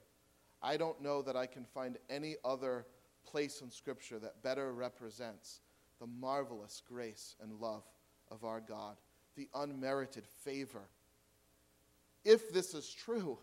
I 0.62 0.76
don't 0.76 1.00
know 1.00 1.22
that 1.22 1.36
I 1.36 1.46
can 1.46 1.64
find 1.64 1.96
any 2.08 2.36
other 2.44 2.86
place 3.24 3.62
in 3.62 3.70
Scripture 3.70 4.18
that 4.18 4.42
better 4.42 4.72
represents 4.72 5.60
the 6.00 6.06
marvelous 6.06 6.82
grace 6.88 7.36
and 7.42 7.60
love 7.60 7.84
of 8.30 8.44
our 8.44 8.60
God, 8.60 8.96
the 9.36 9.48
unmerited 9.54 10.26
favor. 10.44 10.88
If 12.24 12.52
this 12.52 12.74
is 12.74 12.92
true, 12.92 13.38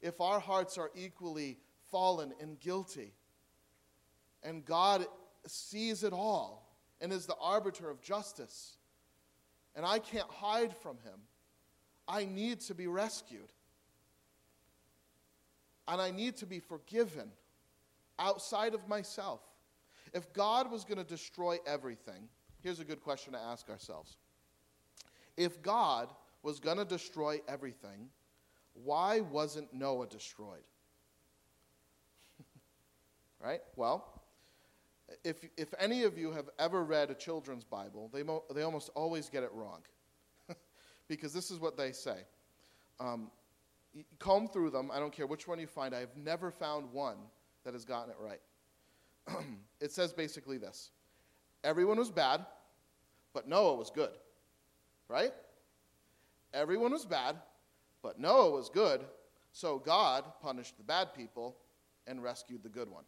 if 0.00 0.20
our 0.20 0.40
hearts 0.40 0.78
are 0.78 0.90
equally 0.94 1.58
fallen 1.90 2.32
and 2.40 2.58
guilty, 2.60 3.12
and 4.42 4.64
God 4.64 5.06
sees 5.46 6.02
it 6.02 6.12
all 6.12 6.76
and 7.00 7.12
is 7.12 7.26
the 7.26 7.36
arbiter 7.40 7.90
of 7.90 8.00
justice, 8.00 8.76
and 9.74 9.84
I 9.84 9.98
can't 9.98 10.28
hide 10.28 10.76
from 10.76 10.96
him, 10.98 11.20
I 12.06 12.24
need 12.24 12.60
to 12.62 12.74
be 12.74 12.86
rescued. 12.86 13.50
And 15.88 16.00
I 16.00 16.10
need 16.10 16.36
to 16.36 16.46
be 16.46 16.60
forgiven 16.60 17.30
outside 18.18 18.74
of 18.74 18.88
myself. 18.88 19.40
If 20.12 20.32
God 20.32 20.70
was 20.70 20.84
going 20.84 20.98
to 20.98 21.04
destroy 21.04 21.58
everything, 21.66 22.28
here's 22.62 22.80
a 22.80 22.84
good 22.84 23.00
question 23.00 23.32
to 23.32 23.38
ask 23.38 23.68
ourselves. 23.68 24.16
If 25.36 25.62
God 25.62 26.12
was 26.42 26.60
going 26.60 26.78
to 26.78 26.84
destroy 26.84 27.40
everything, 27.48 28.08
why 28.74 29.20
wasn't 29.20 29.72
Noah 29.72 30.06
destroyed? 30.06 30.64
right? 33.40 33.60
Well, 33.76 34.22
if, 35.24 35.44
if 35.56 35.74
any 35.78 36.04
of 36.04 36.18
you 36.18 36.32
have 36.32 36.48
ever 36.58 36.84
read 36.84 37.10
a 37.10 37.14
children's 37.14 37.64
Bible, 37.64 38.10
they, 38.12 38.22
mo- 38.22 38.44
they 38.54 38.62
almost 38.62 38.90
always 38.94 39.28
get 39.28 39.42
it 39.42 39.50
wrong 39.52 39.82
because 41.08 41.32
this 41.32 41.50
is 41.50 41.58
what 41.58 41.76
they 41.76 41.92
say. 41.92 42.18
Um, 43.00 43.30
comb 44.18 44.48
through 44.48 44.70
them. 44.70 44.90
I 44.92 44.98
don't 44.98 45.12
care 45.12 45.26
which 45.26 45.46
one 45.46 45.58
you 45.58 45.66
find. 45.66 45.94
I 45.94 46.00
have 46.00 46.16
never 46.16 46.50
found 46.50 46.92
one 46.92 47.16
that 47.64 47.74
has 47.74 47.84
gotten 47.84 48.10
it 48.10 48.16
right. 48.18 48.40
it 49.80 49.92
says 49.92 50.12
basically 50.12 50.58
this 50.58 50.90
Everyone 51.64 51.98
was 51.98 52.10
bad, 52.10 52.44
but 53.32 53.48
Noah 53.48 53.74
was 53.74 53.90
good. 53.90 54.10
Right? 55.08 55.32
Everyone 56.54 56.92
was 56.92 57.04
bad, 57.04 57.36
but 58.02 58.18
Noah 58.18 58.50
was 58.50 58.68
good, 58.68 59.02
so 59.52 59.78
God 59.78 60.24
punished 60.40 60.76
the 60.76 60.84
bad 60.84 61.14
people 61.14 61.56
and 62.06 62.22
rescued 62.22 62.62
the 62.62 62.68
good 62.68 62.90
one. 62.90 63.04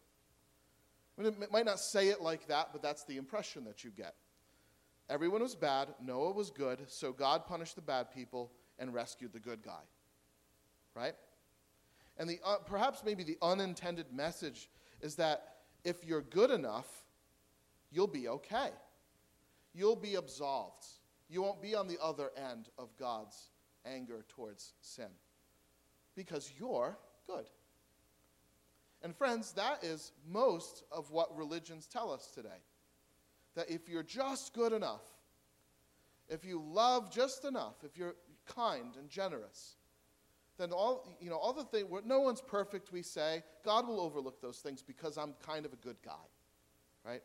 I 1.17 1.21
mean, 1.21 1.33
it 1.41 1.51
might 1.51 1.65
not 1.65 1.79
say 1.79 2.09
it 2.09 2.21
like 2.21 2.47
that, 2.47 2.69
but 2.71 2.81
that's 2.81 3.03
the 3.03 3.17
impression 3.17 3.63
that 3.65 3.83
you 3.83 3.91
get. 3.91 4.15
Everyone 5.09 5.41
was 5.41 5.55
bad, 5.55 5.89
Noah 6.01 6.31
was 6.31 6.49
good, 6.49 6.79
so 6.87 7.11
God 7.11 7.45
punished 7.45 7.75
the 7.75 7.81
bad 7.81 8.11
people 8.11 8.51
and 8.79 8.93
rescued 8.93 9.31
the 9.31 9.39
good 9.39 9.61
guy. 9.63 9.83
Right? 10.95 11.13
And 12.17 12.29
the, 12.29 12.39
uh, 12.43 12.57
perhaps 12.65 13.03
maybe 13.05 13.23
the 13.23 13.37
unintended 13.41 14.07
message 14.11 14.69
is 15.01 15.15
that 15.15 15.54
if 15.85 16.03
you're 16.03 16.21
good 16.21 16.51
enough, 16.51 16.87
you'll 17.91 18.07
be 18.07 18.27
okay. 18.27 18.69
You'll 19.73 19.95
be 19.95 20.15
absolved. 20.15 20.85
You 21.29 21.41
won't 21.41 21.61
be 21.61 21.75
on 21.75 21.87
the 21.87 21.97
other 22.01 22.31
end 22.35 22.69
of 22.77 22.89
God's 22.97 23.49
anger 23.85 24.25
towards 24.27 24.73
sin 24.81 25.09
because 26.15 26.51
you're 26.59 26.97
good. 27.27 27.45
And 29.01 29.15
friends, 29.15 29.53
that 29.53 29.83
is 29.83 30.11
most 30.27 30.83
of 30.91 31.11
what 31.11 31.35
religions 31.37 31.87
tell 31.87 32.11
us 32.11 32.31
today 32.33 32.63
that 33.55 33.69
if 33.69 33.87
you're 33.87 34.03
just 34.03 34.53
good 34.53 34.73
enough, 34.73 35.03
if 36.27 36.43
you 36.43 36.61
love 36.61 37.13
just 37.13 37.45
enough, 37.45 37.75
if 37.83 37.97
you're 37.97 38.15
kind 38.45 38.95
and 38.97 39.09
generous, 39.09 39.75
then 40.57 40.71
all 40.71 41.17
you 41.19 41.29
know 41.29 41.37
all 41.37 41.53
the 41.53 41.63
things 41.63 41.87
no 42.05 42.19
one's 42.19 42.41
perfect 42.41 42.91
we 42.91 43.01
say 43.01 43.43
god 43.63 43.87
will 43.87 43.99
overlook 43.99 44.41
those 44.41 44.59
things 44.59 44.81
because 44.81 45.17
i'm 45.17 45.33
kind 45.45 45.65
of 45.65 45.73
a 45.73 45.77
good 45.77 45.97
guy 46.03 46.11
right 47.05 47.21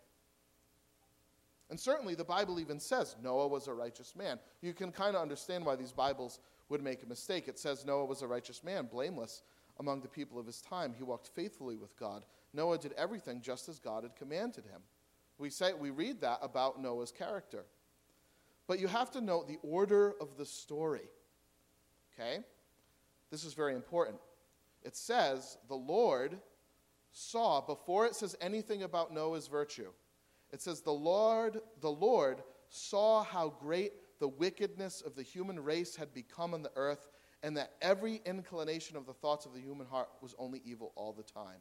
and 1.71 1.79
certainly 1.79 2.15
the 2.15 2.25
bible 2.25 2.61
even 2.61 2.79
says 2.79 3.17
noah 3.23 3.49
was 3.49 3.69
a 3.69 3.75
righteous 3.75 4.15
man 4.17 4.39
you 4.63 4.73
can 4.73 4.91
kind 4.93 5.15
of 5.17 5.23
understand 5.23 5.65
why 5.65 5.77
these 5.77 5.93
bibles 5.93 6.41
would 6.69 6.83
make 6.83 7.03
a 7.03 7.07
mistake 7.07 7.49
it 7.49 7.59
says 7.59 7.85
noah 7.85 8.05
was 8.05 8.23
a 8.23 8.27
righteous 8.27 8.63
man 8.63 8.89
blameless 8.91 9.43
among 9.79 10.01
the 10.01 10.09
people 10.09 10.39
of 10.39 10.47
his 10.47 10.61
time 10.61 10.95
he 10.97 11.03
walked 11.03 11.29
faithfully 11.29 11.77
with 11.77 11.97
god 11.97 12.25
noah 12.53 12.79
did 12.79 12.93
everything 12.95 13.41
just 13.41 13.69
as 13.69 13.79
god 13.79 14.03
had 14.03 14.15
commanded 14.17 14.65
him 14.65 14.81
we, 15.41 15.49
say, 15.49 15.73
we 15.73 15.89
read 15.91 16.21
that 16.21 16.39
about 16.43 16.81
Noah's 16.81 17.11
character. 17.11 17.65
But 18.69 18.79
you 18.79 18.89
have 18.89 19.11
to 19.13 19.23
note 19.23 19.49
the 19.49 19.59
order 19.63 20.15
of 20.21 20.37
the 20.37 20.45
story. 20.45 21.09
Okay? 22.13 22.41
This 23.31 23.45
is 23.45 23.55
very 23.55 23.75
important. 23.75 24.19
It 24.83 24.97
says, 24.97 25.59
the 25.69 25.75
Lord 25.75 26.39
saw, 27.13 27.61
before 27.61 28.07
it 28.07 28.15
says 28.15 28.37
anything 28.41 28.83
about 28.83 29.13
Noah's 29.13 29.47
virtue, 29.47 29.91
it 30.53 30.61
says, 30.61 30.81
The 30.81 30.93
Lord, 30.93 31.61
the 31.81 31.91
Lord 31.91 32.43
saw 32.69 33.23
how 33.23 33.55
great 33.61 33.93
the 34.19 34.29
wickedness 34.29 35.03
of 35.05 35.15
the 35.15 35.23
human 35.23 35.61
race 35.61 35.97
had 35.97 36.13
become 36.13 36.55
on 36.55 36.63
the 36.63 36.73
earth, 36.77 37.09
and 37.43 37.57
that 37.57 37.73
every 37.81 38.21
inclination 38.25 38.97
of 38.97 39.07
the 39.07 39.15
thoughts 39.15 39.47
of 39.47 39.55
the 39.55 39.61
human 39.61 39.87
heart 39.87 40.09
was 40.21 40.35
only 40.39 40.61
evil 40.65 40.93
all 40.95 41.13
the 41.13 41.23
time. 41.23 41.61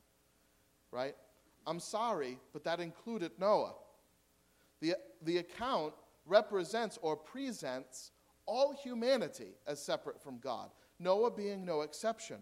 Right? 0.91 1.15
I'm 1.65 1.79
sorry, 1.79 2.39
but 2.51 2.63
that 2.65 2.79
included 2.79 3.31
Noah. 3.39 3.73
The, 4.81 4.95
the 5.21 5.37
account 5.37 5.93
represents 6.25 6.97
or 7.01 7.15
presents 7.15 8.11
all 8.45 8.73
humanity 8.73 9.55
as 9.67 9.81
separate 9.81 10.21
from 10.21 10.39
God, 10.39 10.69
Noah 10.99 11.31
being 11.31 11.65
no 11.65 11.81
exception. 11.81 12.37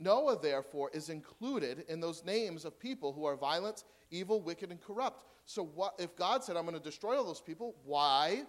Noah, 0.00 0.38
therefore, 0.40 0.90
is 0.94 1.08
included 1.08 1.84
in 1.88 2.00
those 2.00 2.24
names 2.24 2.64
of 2.64 2.78
people 2.78 3.12
who 3.12 3.24
are 3.24 3.36
violent, 3.36 3.84
evil, 4.10 4.40
wicked, 4.40 4.70
and 4.70 4.80
corrupt. 4.80 5.24
So, 5.44 5.64
what, 5.64 5.94
if 5.98 6.16
God 6.16 6.44
said, 6.44 6.56
I'm 6.56 6.64
going 6.64 6.76
to 6.76 6.82
destroy 6.82 7.16
all 7.16 7.24
those 7.24 7.40
people, 7.40 7.74
why 7.84 8.44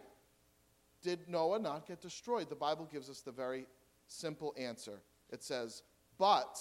did 1.02 1.28
Noah 1.28 1.60
not 1.60 1.88
get 1.88 2.02
destroyed? 2.02 2.50
The 2.50 2.56
Bible 2.56 2.88
gives 2.92 3.10
us 3.10 3.22
the 3.22 3.32
very 3.32 3.66
simple 4.08 4.54
answer. 4.58 5.02
It 5.32 5.44
says, 5.44 5.82
But 6.18 6.58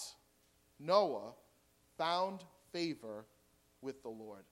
Noah 0.79 1.35
found 1.99 2.45
favor 2.73 3.27
with 3.83 4.03
the 4.03 4.09
Lord. 4.09 4.45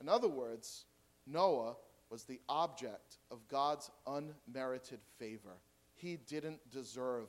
In 0.00 0.08
other 0.08 0.28
words, 0.28 0.84
Noah 1.26 1.76
was 2.10 2.24
the 2.24 2.40
object 2.48 3.18
of 3.30 3.46
God's 3.48 3.90
unmerited 4.06 5.00
favor. 5.18 5.56
He 6.00 6.16
didn't 6.16 6.70
deserve 6.70 7.28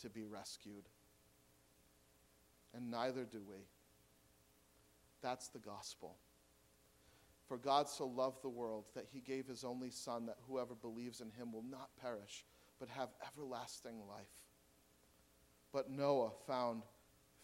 to 0.00 0.10
be 0.10 0.24
rescued. 0.24 0.88
And 2.74 2.90
neither 2.90 3.24
do 3.24 3.42
we. 3.48 3.66
That's 5.22 5.48
the 5.48 5.58
gospel. 5.58 6.16
For 7.46 7.58
God 7.58 7.88
so 7.88 8.06
loved 8.06 8.42
the 8.42 8.48
world 8.48 8.86
that 8.94 9.06
he 9.12 9.20
gave 9.20 9.46
his 9.46 9.62
only 9.62 9.90
Son, 9.90 10.26
that 10.26 10.38
whoever 10.48 10.74
believes 10.74 11.20
in 11.20 11.30
him 11.30 11.52
will 11.52 11.64
not 11.70 11.90
perish, 12.00 12.44
but 12.80 12.88
have 12.88 13.10
everlasting 13.26 13.98
life. 14.08 14.26
But 15.72 15.90
Noah 15.90 16.32
found 16.46 16.82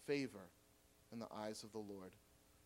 favor 0.07 0.51
in 1.13 1.19
the 1.19 1.29
eyes 1.35 1.63
of 1.63 1.73
the 1.73 1.79
Lord. 1.79 2.17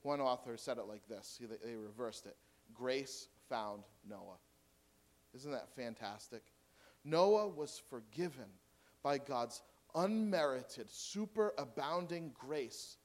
One 0.02 0.20
author 0.20 0.56
said 0.56 0.78
it 0.78 0.88
like 0.88 1.06
this 1.08 1.40
they 1.40 1.76
reversed 1.76 2.26
it 2.26 2.36
Grace 2.74 3.28
found 3.48 3.82
Noah. 4.08 4.38
Isn't 5.34 5.52
that 5.52 5.68
fantastic? 5.74 6.42
Noah 7.04 7.48
was 7.48 7.82
forgiven 7.90 8.48
by 9.02 9.18
God's 9.18 9.62
unmerited, 9.94 10.88
superabounding 10.88 12.32
grace, 12.34 12.96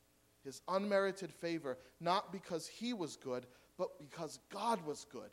his 0.43 0.61
unmerited 0.67 1.33
favor, 1.33 1.77
not 1.99 2.31
because 2.31 2.67
he 2.67 2.93
was 2.93 3.15
good, 3.15 3.45
but 3.77 3.99
because 3.99 4.39
God 4.51 4.85
was 4.85 5.05
good. 5.05 5.29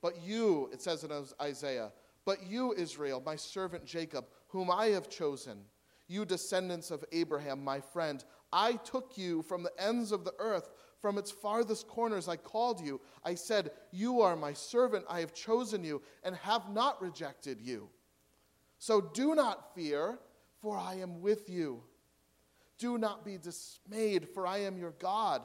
But 0.00 0.20
you, 0.22 0.68
it 0.72 0.82
says 0.82 1.04
in 1.04 1.10
Isaiah, 1.40 1.92
but 2.24 2.46
you, 2.46 2.74
Israel, 2.74 3.22
my 3.24 3.36
servant 3.36 3.84
Jacob, 3.84 4.26
whom 4.48 4.70
I 4.70 4.86
have 4.86 5.08
chosen, 5.08 5.58
you 6.08 6.24
descendants 6.24 6.90
of 6.90 7.04
Abraham, 7.12 7.62
my 7.62 7.80
friend, 7.80 8.24
I 8.52 8.74
took 8.74 9.16
you 9.16 9.42
from 9.42 9.62
the 9.62 9.72
ends 9.78 10.12
of 10.12 10.24
the 10.24 10.34
earth, 10.38 10.70
from 11.04 11.18
its 11.18 11.30
farthest 11.30 11.86
corners 11.86 12.28
I 12.28 12.36
called 12.36 12.80
you. 12.80 12.98
I 13.26 13.34
said, 13.34 13.72
You 13.92 14.22
are 14.22 14.36
my 14.36 14.54
servant, 14.54 15.04
I 15.06 15.20
have 15.20 15.34
chosen 15.34 15.84
you, 15.84 16.00
and 16.22 16.34
have 16.36 16.70
not 16.70 17.02
rejected 17.02 17.60
you. 17.60 17.90
So 18.78 19.02
do 19.02 19.34
not 19.34 19.74
fear, 19.74 20.18
for 20.62 20.78
I 20.78 20.94
am 20.94 21.20
with 21.20 21.50
you. 21.50 21.82
Do 22.78 22.96
not 22.96 23.22
be 23.22 23.36
dismayed, 23.36 24.30
for 24.30 24.46
I 24.46 24.60
am 24.60 24.78
your 24.78 24.92
God. 24.92 25.42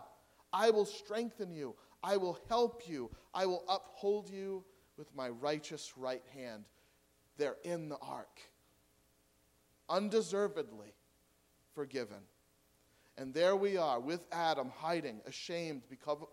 I 0.54 0.70
will 0.70 0.86
strengthen 0.86 1.52
you, 1.52 1.76
I 2.02 2.16
will 2.16 2.40
help 2.48 2.88
you, 2.88 3.12
I 3.34 3.46
will 3.46 3.66
uphold 3.68 4.30
you 4.30 4.64
with 4.96 5.14
my 5.14 5.28
righteous 5.28 5.92
right 5.98 6.24
hand. 6.34 6.64
They're 7.36 7.58
in 7.66 7.90
the 7.90 7.98
ark, 7.98 8.40
undeservedly 9.90 10.94
forgiven. 11.76 12.24
And 13.20 13.34
there 13.34 13.58
we 13.58 13.76
are 13.76 14.00
with 14.00 14.22
Adam 14.32 14.72
hiding, 14.74 15.20
ashamed 15.28 15.82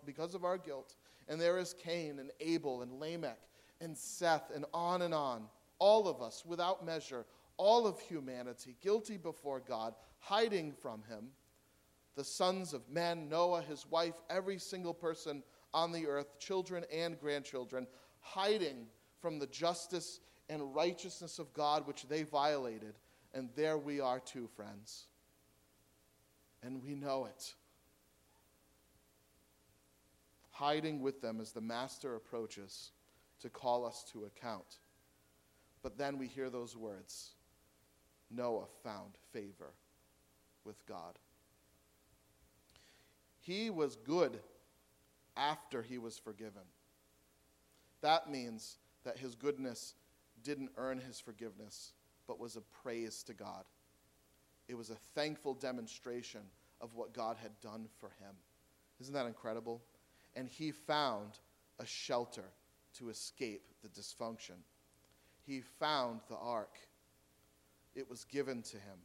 because 0.05 0.33
of 0.33 0.45
our 0.45 0.57
guilt. 0.57 0.95
And 1.27 1.39
there 1.39 1.57
is 1.57 1.73
Cain 1.73 2.19
and 2.19 2.31
Abel 2.39 2.81
and 2.81 2.93
Lamech 2.93 3.41
and 3.81 3.95
Seth 3.95 4.51
and 4.55 4.63
on 4.73 5.01
and 5.01 5.13
on 5.13 5.47
all 5.79 6.07
of 6.07 6.21
us 6.21 6.45
without 6.45 6.85
measure, 6.85 7.25
all 7.57 7.85
of 7.85 7.99
humanity, 7.99 8.77
guilty 8.81 9.17
before 9.17 9.59
God, 9.59 9.95
hiding 10.19 10.71
from 10.71 11.03
Him. 11.09 11.27
The 12.15 12.23
sons 12.23 12.73
of 12.73 12.89
men, 12.89 13.27
Noah, 13.27 13.63
his 13.63 13.85
wife, 13.91 14.15
every 14.29 14.57
single 14.57 14.93
person 14.93 15.43
on 15.73 15.91
the 15.91 16.07
earth, 16.07 16.39
children 16.39 16.85
and 16.91 17.19
grandchildren, 17.19 17.85
hiding 18.21 18.87
from 19.21 19.39
the 19.39 19.47
justice 19.47 20.21
and 20.49 20.73
righteousness 20.73 21.37
of 21.37 21.53
God 21.53 21.85
which 21.85 22.07
they 22.07 22.23
violated. 22.23 22.95
And 23.33 23.49
there 23.57 23.77
we 23.77 23.99
are 23.99 24.21
too, 24.21 24.47
friends. 24.55 25.07
And 26.63 26.83
we 26.83 26.95
know 26.95 27.25
it. 27.25 27.53
Hiding 30.51 31.01
with 31.01 31.21
them 31.21 31.39
as 31.39 31.51
the 31.51 31.61
Master 31.61 32.15
approaches 32.15 32.91
to 33.41 33.49
call 33.49 33.85
us 33.85 34.03
to 34.11 34.25
account. 34.25 34.79
But 35.83 35.97
then 35.97 36.17
we 36.17 36.27
hear 36.27 36.49
those 36.49 36.75
words 36.75 37.35
Noah 38.29 38.65
found 38.83 39.13
favor 39.31 39.73
with 40.65 40.85
God. 40.85 41.17
He 43.39 43.69
was 43.69 43.95
good 43.95 44.39
after 45.37 45.81
he 45.81 45.97
was 45.97 46.17
forgiven. 46.17 46.63
That 48.01 48.29
means 48.29 48.77
that 49.05 49.17
his 49.17 49.35
goodness 49.35 49.93
didn't 50.43 50.71
earn 50.75 50.99
his 50.99 51.19
forgiveness, 51.19 51.93
but 52.27 52.39
was 52.39 52.57
a 52.57 52.61
praise 52.83 53.23
to 53.23 53.33
God. 53.33 53.63
It 54.67 54.75
was 54.75 54.89
a 54.89 54.95
thankful 55.15 55.53
demonstration 55.53 56.41
of 56.81 56.95
what 56.95 57.13
God 57.13 57.37
had 57.41 57.59
done 57.61 57.87
for 57.99 58.09
him. 58.19 58.35
Isn't 58.99 59.13
that 59.13 59.25
incredible? 59.25 59.81
And 60.35 60.47
he 60.47 60.71
found 60.71 61.39
a 61.79 61.85
shelter 61.85 62.45
to 62.97 63.09
escape 63.09 63.63
the 63.81 63.89
dysfunction 63.89 64.57
he 65.47 65.61
found 65.61 66.19
the 66.27 66.35
ark. 66.35 66.77
It 67.95 68.09
was 68.09 68.25
given 68.25 68.61
to 68.63 68.75
him. 68.75 68.99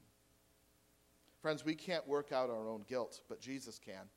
Friends, 1.40 1.64
we 1.64 1.75
can't 1.75 2.07
work 2.07 2.33
out 2.33 2.51
our 2.51 2.68
own 2.68 2.85
guilt, 2.88 3.22
but 3.29 3.40
Jesus 3.40 3.79
can. 3.79 4.09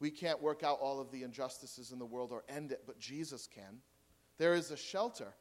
We 0.00 0.10
can't 0.10 0.42
work 0.42 0.62
out 0.62 0.78
all 0.80 0.98
of 0.98 1.10
the 1.10 1.22
injustices 1.22 1.92
in 1.92 1.98
the 1.98 2.06
world 2.06 2.32
or 2.32 2.42
end 2.48 2.72
it, 2.72 2.82
but 2.86 2.98
Jesus 2.98 3.46
can. 3.46 3.80
There 4.38 4.54
is 4.54 4.70
a 4.70 4.76
shelter. 4.76 5.34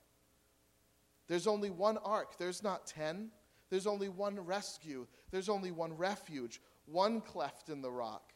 There's 1.28 1.48
only 1.48 1.70
one 1.70 1.98
ark, 1.98 2.38
there's 2.38 2.62
not 2.62 2.86
ten. 2.86 3.32
There's 3.70 3.88
only 3.88 4.10
one 4.10 4.40
rescue, 4.40 5.08
there's 5.32 5.50
only 5.50 5.72
one 5.72 5.98
refuge, 5.98 6.62
one 6.86 7.22
cleft 7.22 7.70
in 7.70 7.82
the 7.82 7.92
rock 7.92 8.34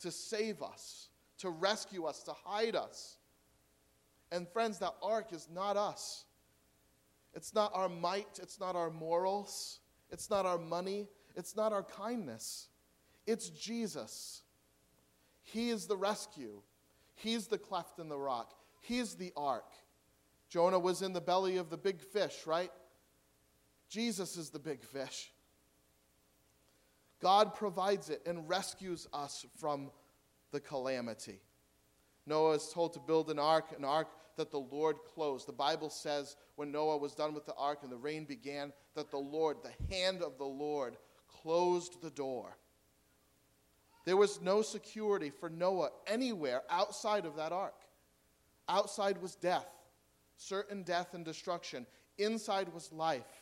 to 0.00 0.10
save 0.10 0.62
us, 0.62 1.08
to 1.38 1.50
rescue 1.50 2.04
us, 2.04 2.22
to 2.24 2.32
hide 2.32 2.74
us. 2.74 3.18
And 4.32 4.48
friends, 4.48 4.78
that 4.78 4.94
ark 5.02 5.32
is 5.32 5.48
not 5.52 5.76
us. 5.76 6.24
It's 7.34 7.54
not 7.54 7.72
our 7.74 7.88
might, 7.88 8.38
it's 8.42 8.58
not 8.58 8.74
our 8.74 8.90
morals, 8.90 9.80
it's 10.10 10.30
not 10.30 10.46
our 10.46 10.58
money, 10.58 11.08
it's 11.36 11.56
not 11.56 11.72
our 11.72 11.82
kindness. 11.82 12.68
It's 13.26 13.50
Jesus. 13.50 14.42
He 15.42 15.70
is 15.70 15.86
the 15.86 15.96
rescue. 15.96 16.62
He's 17.14 17.46
the 17.46 17.58
cleft 17.58 17.98
in 17.98 18.08
the 18.08 18.18
rock. 18.18 18.54
He's 18.80 19.14
the 19.14 19.32
ark. 19.36 19.72
Jonah 20.48 20.78
was 20.78 21.02
in 21.02 21.12
the 21.12 21.20
belly 21.20 21.58
of 21.58 21.70
the 21.70 21.76
big 21.76 22.00
fish, 22.00 22.46
right? 22.46 22.72
Jesus 23.90 24.36
is 24.36 24.48
the 24.50 24.58
big 24.58 24.82
fish. 24.82 25.30
God 27.20 27.54
provides 27.54 28.08
it 28.08 28.22
and 28.24 28.48
rescues 28.48 29.06
us 29.12 29.44
from 29.58 29.90
the 30.52 30.60
calamity. 30.60 31.40
Noah 32.24 32.54
is 32.54 32.70
told 32.72 32.94
to 32.94 33.00
build 33.00 33.28
an 33.30 33.38
ark, 33.38 33.74
an 33.76 33.84
ark 33.84 34.08
that 34.36 34.50
the 34.50 34.60
Lord 34.60 34.96
closed. 35.14 35.46
The 35.46 35.52
Bible 35.52 35.90
says 35.90 36.36
when 36.56 36.72
Noah 36.72 36.96
was 36.96 37.14
done 37.14 37.34
with 37.34 37.44
the 37.44 37.54
ark 37.56 37.80
and 37.82 37.92
the 37.92 37.96
rain 37.96 38.24
began, 38.24 38.72
that 38.94 39.10
the 39.10 39.18
Lord, 39.18 39.58
the 39.62 39.94
hand 39.94 40.22
of 40.22 40.38
the 40.38 40.44
Lord, 40.44 40.96
closed 41.42 42.00
the 42.00 42.10
door. 42.10 42.56
There 44.04 44.16
was 44.16 44.40
no 44.40 44.62
security 44.62 45.30
for 45.30 45.50
Noah 45.50 45.90
anywhere 46.06 46.62
outside 46.70 47.26
of 47.26 47.36
that 47.36 47.52
ark. 47.52 47.74
Outside 48.68 49.20
was 49.20 49.34
death, 49.34 49.68
certain 50.36 50.84
death 50.84 51.12
and 51.12 51.24
destruction. 51.24 51.86
Inside 52.18 52.72
was 52.72 52.92
life. 52.92 53.39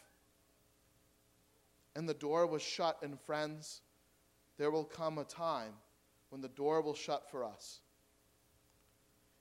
And 1.97 2.09
the 2.09 2.15
door 2.15 2.47
was 2.47 2.63
shut, 2.63 2.99
and 3.03 3.19
friends, 3.21 3.81
there 4.57 4.71
will 4.71 4.85
come 4.85 5.19
a 5.19 5.25
time 5.25 5.73
when 6.31 6.41
the 6.41 6.49
door 6.49 6.81
will 6.81 6.95
shut 6.95 7.31
for 7.31 7.45
us 7.45 7.81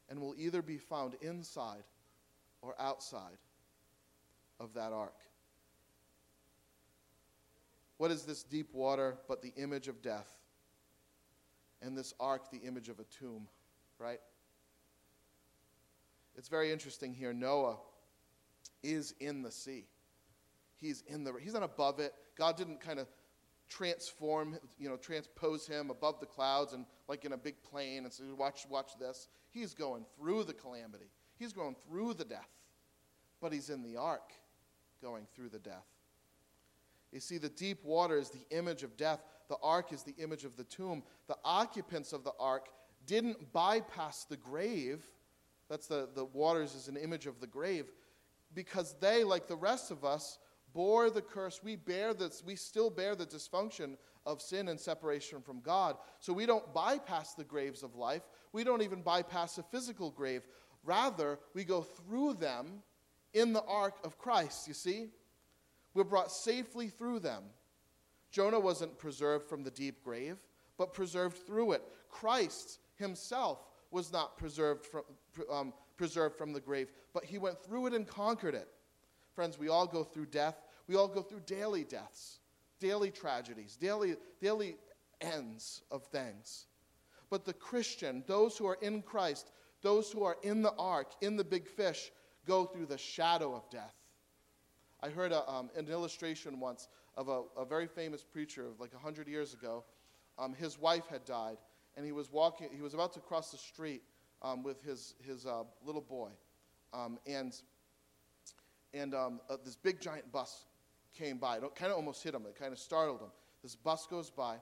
and 0.09 0.21
we'll 0.21 0.35
either 0.37 0.61
be 0.61 0.77
found 0.77 1.15
inside 1.21 1.83
or 2.61 2.75
outside 2.79 3.37
of 4.59 4.73
that 4.73 4.91
ark. 4.93 5.15
What 7.97 8.11
is 8.11 8.23
this 8.23 8.43
deep 8.43 8.73
water 8.73 9.17
but 9.27 9.41
the 9.41 9.53
image 9.57 9.87
of 9.87 10.01
death? 10.01 10.31
And 11.81 11.97
this 11.97 12.13
ark, 12.19 12.49
the 12.51 12.59
image 12.59 12.89
of 12.89 12.99
a 12.99 13.03
tomb, 13.03 13.47
right? 13.99 14.19
It's 16.35 16.47
very 16.47 16.71
interesting 16.71 17.13
here. 17.13 17.33
Noah 17.33 17.77
is 18.83 19.13
in 19.19 19.41
the 19.41 19.51
sea. 19.51 19.85
He's 20.79 21.03
in 21.07 21.23
the 21.23 21.33
he's 21.41 21.53
not 21.53 21.63
above 21.63 21.99
it. 21.99 22.13
God 22.37 22.55
didn't 22.55 22.79
kind 22.79 22.99
of 22.99 23.07
transform, 23.69 24.57
you 24.77 24.89
know, 24.89 24.95
transpose 24.95 25.67
him 25.67 25.89
above 25.89 26.19
the 26.19 26.25
clouds 26.25 26.73
and 26.73 26.85
like 27.07 27.25
in 27.25 27.33
a 27.33 27.37
big 27.37 27.61
plane 27.63 28.03
and 28.03 28.13
say, 28.13 28.23
watch, 28.37 28.65
watch 28.69 28.91
this. 28.99 29.27
He's 29.51 29.73
going 29.73 30.05
through 30.17 30.45
the 30.45 30.53
calamity. 30.53 31.11
He's 31.37 31.53
going 31.53 31.75
through 31.87 32.13
the 32.13 32.25
death. 32.25 32.49
But 33.41 33.53
he's 33.53 33.69
in 33.69 33.83
the 33.83 33.97
ark 33.97 34.31
going 35.01 35.27
through 35.35 35.49
the 35.49 35.59
death. 35.59 35.85
You 37.11 37.19
see, 37.19 37.37
the 37.37 37.49
deep 37.49 37.83
water 37.83 38.17
is 38.17 38.29
the 38.29 38.45
image 38.55 38.83
of 38.83 38.97
death. 38.97 39.21
The 39.47 39.57
ark 39.63 39.93
is 39.93 40.03
the 40.03 40.15
image 40.17 40.43
of 40.43 40.57
the 40.57 40.63
tomb. 40.65 41.03
The 41.27 41.37
occupants 41.43 42.13
of 42.13 42.23
the 42.23 42.33
ark 42.39 42.67
didn't 43.05 43.53
bypass 43.53 44.25
the 44.25 44.37
grave. 44.37 45.03
That's 45.69 45.87
the, 45.87 46.09
the 46.13 46.25
waters 46.25 46.75
is 46.75 46.87
an 46.87 46.97
image 46.97 47.27
of 47.27 47.39
the 47.39 47.47
grave. 47.47 47.91
Because 48.53 48.95
they, 48.99 49.23
like 49.23 49.47
the 49.47 49.55
rest 49.55 49.91
of 49.91 50.03
us, 50.03 50.39
bore 50.77 51.09
the 51.09 51.23
curse. 51.23 51.61
We 51.63 51.75
bear 51.75 52.13
this, 52.13 52.43
we 52.45 52.55
still 52.55 52.91
bear 52.91 53.15
the 53.15 53.25
dysfunction 53.25 53.97
of 54.27 54.43
sin 54.43 54.67
and 54.67 54.79
separation 54.79 55.41
from 55.41 55.59
God. 55.59 55.97
So 56.19 56.33
we 56.33 56.45
don't 56.45 56.71
bypass 56.71 57.33
the 57.33 57.43
graves 57.43 57.81
of 57.81 57.95
life. 57.95 58.21
We 58.53 58.63
don't 58.63 58.83
even 58.83 59.01
bypass 59.01 59.57
a 59.57 59.63
physical 59.63 60.11
grave. 60.11 60.43
Rather, 60.83 61.39
we 61.55 61.63
go 61.63 61.81
through 61.81 62.35
them 62.35 62.83
in 63.33 63.53
the 63.53 63.63
ark 63.63 63.95
of 64.03 64.19
Christ, 64.19 64.67
you 64.67 64.75
see? 64.75 65.07
We're 65.95 66.03
brought 66.03 66.31
safely 66.31 66.89
through 66.89 67.21
them. 67.21 67.45
Jonah 68.29 68.59
wasn't 68.59 68.99
preserved 68.99 69.49
from 69.49 69.63
the 69.63 69.71
deep 69.71 70.03
grave, 70.03 70.37
but 70.77 70.93
preserved 70.93 71.37
through 71.47 71.71
it. 71.71 71.81
Christ 72.11 72.77
himself 72.97 73.65
was 73.89 74.13
not 74.13 74.37
preserved 74.37 74.85
from, 74.85 75.01
um, 75.51 75.73
preserved 75.97 76.37
from 76.37 76.53
the 76.53 76.61
grave, 76.61 76.91
but 77.15 77.25
he 77.25 77.39
went 77.39 77.63
through 77.63 77.87
it 77.87 77.93
and 77.93 78.07
conquered 78.07 78.53
it. 78.53 78.67
Friends, 79.37 79.59
we 79.59 79.69
all 79.69 79.85
go 79.85 80.03
through 80.03 80.25
death. 80.25 80.55
We 80.87 80.95
all 80.95 81.07
go 81.07 81.21
through 81.21 81.41
daily 81.45 81.83
deaths, 81.83 82.39
daily 82.79 83.11
tragedies, 83.11 83.75
daily, 83.75 84.15
daily 84.41 84.77
ends 85.21 85.81
of 85.91 86.03
things. 86.05 86.67
But 87.29 87.45
the 87.45 87.53
Christian, 87.53 88.23
those 88.27 88.57
who 88.57 88.65
are 88.67 88.77
in 88.81 89.01
Christ, 89.01 89.51
those 89.81 90.11
who 90.11 90.23
are 90.23 90.37
in 90.43 90.61
the 90.61 90.73
ark, 90.79 91.11
in 91.21 91.35
the 91.35 91.43
big 91.43 91.67
fish, 91.67 92.11
go 92.45 92.65
through 92.65 92.85
the 92.85 92.97
shadow 92.97 93.53
of 93.53 93.69
death. 93.69 93.95
I 95.01 95.09
heard 95.09 95.31
a, 95.31 95.47
um, 95.49 95.69
an 95.75 95.89
illustration 95.89 96.59
once 96.59 96.87
of 97.17 97.27
a, 97.27 97.43
a, 97.57 97.65
very 97.65 97.87
famous 97.87 98.23
preacher 98.23 98.67
of 98.67 98.79
like 98.79 98.93
100 98.93 99.27
years 99.27 99.53
ago. 99.53 99.83
Um, 100.39 100.53
his 100.53 100.79
wife 100.79 101.07
had 101.07 101.25
died, 101.25 101.57
and 101.95 102.05
he 102.05 102.11
was 102.11 102.31
walking, 102.31 102.69
he 102.73 102.81
was 102.81 102.93
about 102.93 103.13
to 103.13 103.19
cross 103.19 103.51
the 103.51 103.57
street 103.57 104.03
um, 104.41 104.63
with 104.63 104.81
his, 104.83 105.15
his 105.25 105.45
uh, 105.45 105.63
little 105.83 106.01
boy. 106.01 106.29
Um, 106.93 107.19
and 107.27 107.53
and 108.93 109.13
um, 109.13 109.41
uh, 109.49 109.57
this 109.63 109.75
big 109.75 109.99
giant 109.99 110.31
bus 110.31 110.65
came 111.17 111.37
by. 111.37 111.57
It 111.57 111.63
kind 111.75 111.91
of 111.91 111.97
almost 111.97 112.23
hit 112.23 112.33
him, 112.33 112.43
it 112.47 112.57
kind 112.57 112.71
of 112.71 112.79
startled 112.79 113.21
him. 113.21 113.31
This 113.63 113.75
bus 113.75 114.07
goes 114.07 114.29
by. 114.29 114.57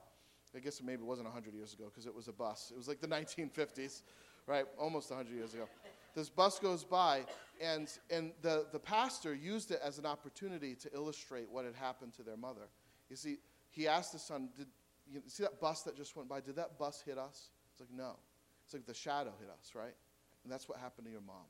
I 0.54 0.58
guess 0.58 0.80
maybe 0.82 1.02
it 1.02 1.06
wasn't 1.06 1.26
100 1.26 1.52
years 1.52 1.74
ago 1.74 1.84
because 1.86 2.06
it 2.06 2.14
was 2.14 2.28
a 2.28 2.32
bus. 2.32 2.72
It 2.74 2.78
was 2.78 2.88
like 2.88 3.00
the 3.00 3.08
1950s, 3.08 4.02
right? 4.46 4.64
Almost 4.78 5.10
100 5.10 5.34
years 5.34 5.52
ago 5.52 5.68
this 6.16 6.30
bus 6.30 6.58
goes 6.58 6.82
by, 6.82 7.26
and, 7.60 7.92
and 8.10 8.32
the, 8.40 8.66
the 8.72 8.78
pastor 8.78 9.34
used 9.34 9.70
it 9.70 9.80
as 9.84 9.98
an 9.98 10.06
opportunity 10.06 10.74
to 10.74 10.92
illustrate 10.94 11.46
what 11.50 11.66
had 11.66 11.74
happened 11.74 12.14
to 12.14 12.22
their 12.22 12.38
mother. 12.38 12.68
You 13.10 13.16
see, 13.16 13.36
he 13.70 13.86
asked 13.86 14.12
the 14.12 14.18
son, 14.18 14.48
did, 14.56 14.66
you 15.12 15.20
see 15.26 15.42
that 15.42 15.60
bus 15.60 15.82
that 15.82 15.94
just 15.94 16.16
went 16.16 16.28
by? 16.28 16.40
Did 16.40 16.56
that 16.56 16.78
bus 16.78 17.02
hit 17.04 17.18
us? 17.18 17.50
It's 17.70 17.80
like, 17.80 17.90
no. 17.94 18.16
It's 18.64 18.72
like 18.72 18.86
the 18.86 18.94
shadow 18.94 19.32
hit 19.38 19.50
us, 19.50 19.72
right? 19.74 19.94
And 20.42 20.50
that's 20.50 20.68
what 20.68 20.78
happened 20.78 21.06
to 21.06 21.12
your 21.12 21.20
mom. 21.20 21.44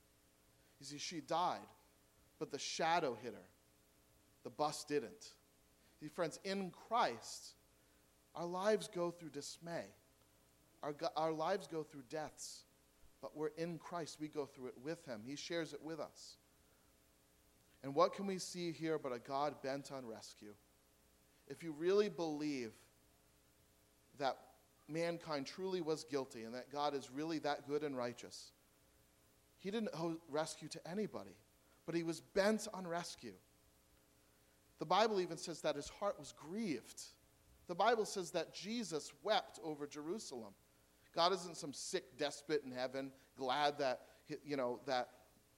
You 0.80 0.86
see, 0.86 0.98
she 0.98 1.20
died, 1.20 1.61
but 2.40 2.50
the 2.50 2.59
shadow 2.59 3.16
hit 3.22 3.34
her. 3.34 3.46
The 4.47 4.51
bus 4.51 4.84
didn't. 4.84 5.34
See, 6.01 6.09
friends, 6.09 6.38
in 6.44 6.70
Christ, 6.88 7.57
our 8.34 8.47
lives 8.47 8.88
go 8.88 9.11
through 9.11 9.30
dismay. 9.30 9.84
Our, 10.82 10.94
our 11.16 11.32
lives 11.32 11.66
go 11.66 11.82
through 11.82 12.05
deaths 12.09 12.62
but 13.26 13.36
we're 13.36 13.51
in 13.57 13.78
Christ. 13.78 14.18
We 14.20 14.28
go 14.28 14.47
through 14.47 14.68
it 14.68 14.74
with 14.82 15.05
Him, 15.05 15.22
He 15.26 15.34
shares 15.36 15.72
it 15.72 15.82
with 15.82 16.01
us. 16.01 16.36
And 17.82 17.94
what 17.94 18.14
can 18.14 18.26
we 18.26 18.38
see 18.38 18.72
here 18.72 18.99
but 18.99 19.12
a 19.12 19.18
God 19.18 19.62
bent 19.62 19.92
on 19.92 20.07
rescue? 20.07 20.55
If 21.49 21.62
you 21.62 21.72
really 21.72 22.09
believe 22.09 22.72
that 24.18 24.36
mankind 24.88 25.47
truly 25.47 25.80
was 25.80 26.05
guilty 26.05 26.44
and 26.44 26.55
that 26.55 26.72
God 26.72 26.94
is 26.94 27.11
really 27.11 27.38
that 27.40 27.68
good 27.68 27.82
and 27.82 27.97
righteous, 27.97 28.53
He 29.59 29.70
didn't 29.70 29.90
owe 29.94 30.16
rescue 30.28 30.68
to 30.68 30.88
anybody, 30.88 31.36
but 31.84 31.94
He 31.94 32.03
was 32.03 32.20
bent 32.20 32.66
on 32.72 32.86
rescue. 32.86 33.34
The 34.79 34.87
Bible 34.87 35.20
even 35.20 35.37
says 35.37 35.61
that 35.62 35.77
His 35.77 35.89
heart 35.89 36.18
was 36.18 36.33
grieved. 36.33 37.03
The 37.66 37.74
Bible 37.74 38.05
says 38.05 38.31
that 38.33 38.55
Jesus 38.55 39.12
wept 39.22 39.59
over 39.64 39.87
Jerusalem. 39.87 40.53
God 41.14 41.33
isn't 41.33 41.57
some 41.57 41.72
sick 41.72 42.18
despot 42.18 42.62
in 42.64 42.70
heaven, 42.70 43.11
glad 43.37 43.79
that, 43.79 44.03
you 44.45 44.57
know, 44.57 44.81
that 44.87 45.09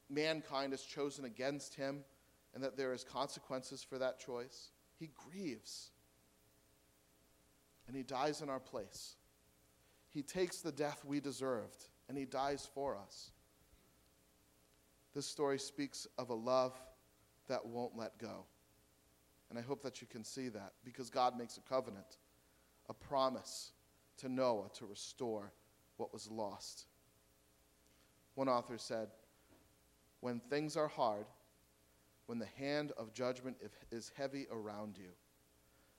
mankind 0.08 0.72
is 0.72 0.82
chosen 0.82 1.24
against 1.24 1.74
him 1.74 2.04
and 2.54 2.62
that 2.62 2.76
there 2.76 2.92
is 2.92 3.04
consequences 3.04 3.82
for 3.82 3.98
that 3.98 4.18
choice. 4.18 4.70
He 4.98 5.10
grieves. 5.14 5.90
And 7.86 7.96
he 7.96 8.02
dies 8.02 8.40
in 8.40 8.48
our 8.48 8.60
place. 8.60 9.16
He 10.08 10.22
takes 10.22 10.58
the 10.58 10.72
death 10.72 11.04
we 11.04 11.20
deserved 11.20 11.88
and 12.08 12.16
he 12.16 12.24
dies 12.24 12.68
for 12.74 12.96
us. 12.96 13.32
This 15.14 15.26
story 15.26 15.58
speaks 15.58 16.06
of 16.16 16.30
a 16.30 16.34
love 16.34 16.74
that 17.48 17.66
won't 17.66 17.96
let 17.96 18.18
go. 18.18 18.44
And 19.50 19.58
I 19.58 19.62
hope 19.62 19.82
that 19.82 20.00
you 20.00 20.06
can 20.06 20.24
see 20.24 20.48
that 20.50 20.72
because 20.84 21.10
God 21.10 21.38
makes 21.38 21.56
a 21.56 21.62
covenant, 21.62 22.18
a 22.88 22.94
promise 22.94 23.72
to 24.18 24.28
Noah 24.28 24.68
to 24.74 24.86
restore 24.86 25.52
what 25.96 26.12
was 26.12 26.30
lost. 26.30 26.86
One 28.34 28.48
author 28.48 28.78
said, 28.78 29.08
When 30.20 30.40
things 30.50 30.76
are 30.76 30.88
hard, 30.88 31.26
when 32.26 32.38
the 32.38 32.48
hand 32.58 32.92
of 32.98 33.14
judgment 33.14 33.56
is 33.90 34.12
heavy 34.16 34.46
around 34.52 34.98
you, 34.98 35.10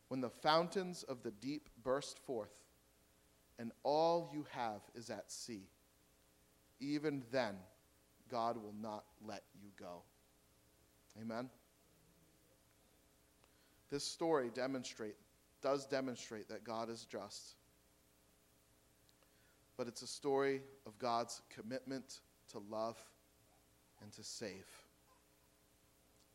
when 0.09 0.21
the 0.21 0.29
fountains 0.29 1.03
of 1.03 1.23
the 1.23 1.31
deep 1.31 1.69
burst 1.83 2.19
forth, 2.19 2.53
and 3.57 3.71
all 3.83 4.29
you 4.33 4.45
have 4.51 4.81
is 4.95 5.09
at 5.09 5.31
sea, 5.31 5.67
even 6.79 7.23
then 7.31 7.55
God 8.29 8.57
will 8.57 8.75
not 8.79 9.03
let 9.25 9.43
you 9.61 9.69
go. 9.77 10.03
Amen. 11.19 11.49
This 13.89 14.03
story 14.03 14.51
demonstrate 14.53 15.15
does 15.61 15.85
demonstrate 15.85 16.47
that 16.47 16.63
God 16.63 16.89
is 16.89 17.05
just 17.05 17.55
but 19.79 19.87
it's 19.87 20.01
a 20.01 20.07
story 20.07 20.61
of 20.85 20.99
God's 20.99 21.41
commitment 21.49 22.19
to 22.51 22.61
love 22.69 22.97
and 24.03 24.11
to 24.11 24.25
save. 24.25 24.67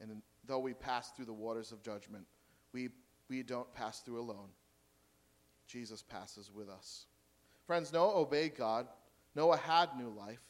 And 0.01 0.23
though 0.47 0.61
we 0.61 0.73
pass 0.73 1.11
through 1.11 1.27
the 1.27 1.35
waters 1.35 1.71
of 1.71 1.83
judgment, 1.83 2.25
we, 2.73 2.89
we 3.29 3.43
don't 3.43 3.71
pass 3.75 4.01
through 4.01 4.19
alone. 4.19 4.49
Jesus 5.67 6.01
passes 6.01 6.51
with 6.55 6.71
us. 6.71 7.05
Friends, 7.67 7.93
Noah 7.93 8.19
obeyed 8.19 8.57
God. 8.57 8.87
Noah 9.35 9.59
had 9.59 9.91
new 9.95 10.09
life. 10.09 10.41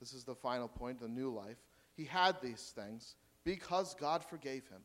This 0.00 0.14
is 0.14 0.24
the 0.24 0.34
final 0.34 0.68
point 0.68 0.98
the 0.98 1.08
new 1.08 1.28
life. 1.28 1.58
He 1.94 2.06
had 2.06 2.40
these 2.40 2.72
things 2.74 3.16
because 3.44 3.92
God 3.92 4.24
forgave 4.24 4.66
him. 4.68 4.80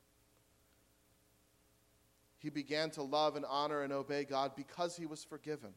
He 2.47 2.51
began 2.51 2.89
to 2.91 3.03
love 3.03 3.35
and 3.35 3.43
honor 3.43 3.81
and 3.81 3.91
obey 3.91 4.23
God 4.23 4.53
because 4.55 4.95
he 4.95 5.05
was 5.05 5.21
forgiven 5.21 5.73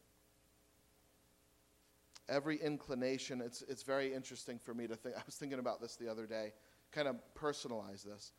every 2.28 2.58
inclination. 2.58 3.40
It's, 3.40 3.62
it's 3.62 3.82
very 3.82 4.14
interesting 4.14 4.56
for 4.56 4.72
me 4.72 4.86
to 4.86 4.94
think. 4.94 5.16
I 5.16 5.22
was 5.26 5.34
thinking 5.34 5.58
about 5.58 5.80
this 5.80 5.96
the 5.96 6.08
other 6.08 6.26
day, 6.26 6.52
kind 6.92 7.08
of 7.08 7.16
personalize 7.36 8.04
this. 8.04 8.30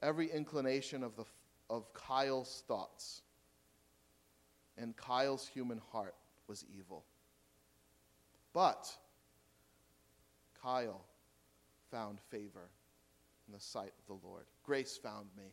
Every 0.00 0.30
inclination 0.30 1.04
of, 1.04 1.14
the, 1.14 1.26
of 1.68 1.92
Kyle's 1.92 2.64
thoughts 2.66 3.20
and 4.78 4.96
Kyle's 4.96 5.46
human 5.46 5.82
heart 5.92 6.14
was 6.48 6.64
evil. 6.74 7.04
But 8.54 8.90
Kyle 10.62 11.04
found 11.90 12.18
favor 12.30 12.70
in 13.46 13.52
the 13.52 13.60
sight 13.60 13.92
of 13.98 14.06
the 14.06 14.26
Lord. 14.26 14.46
Grace 14.64 14.96
found 14.96 15.26
me. 15.36 15.52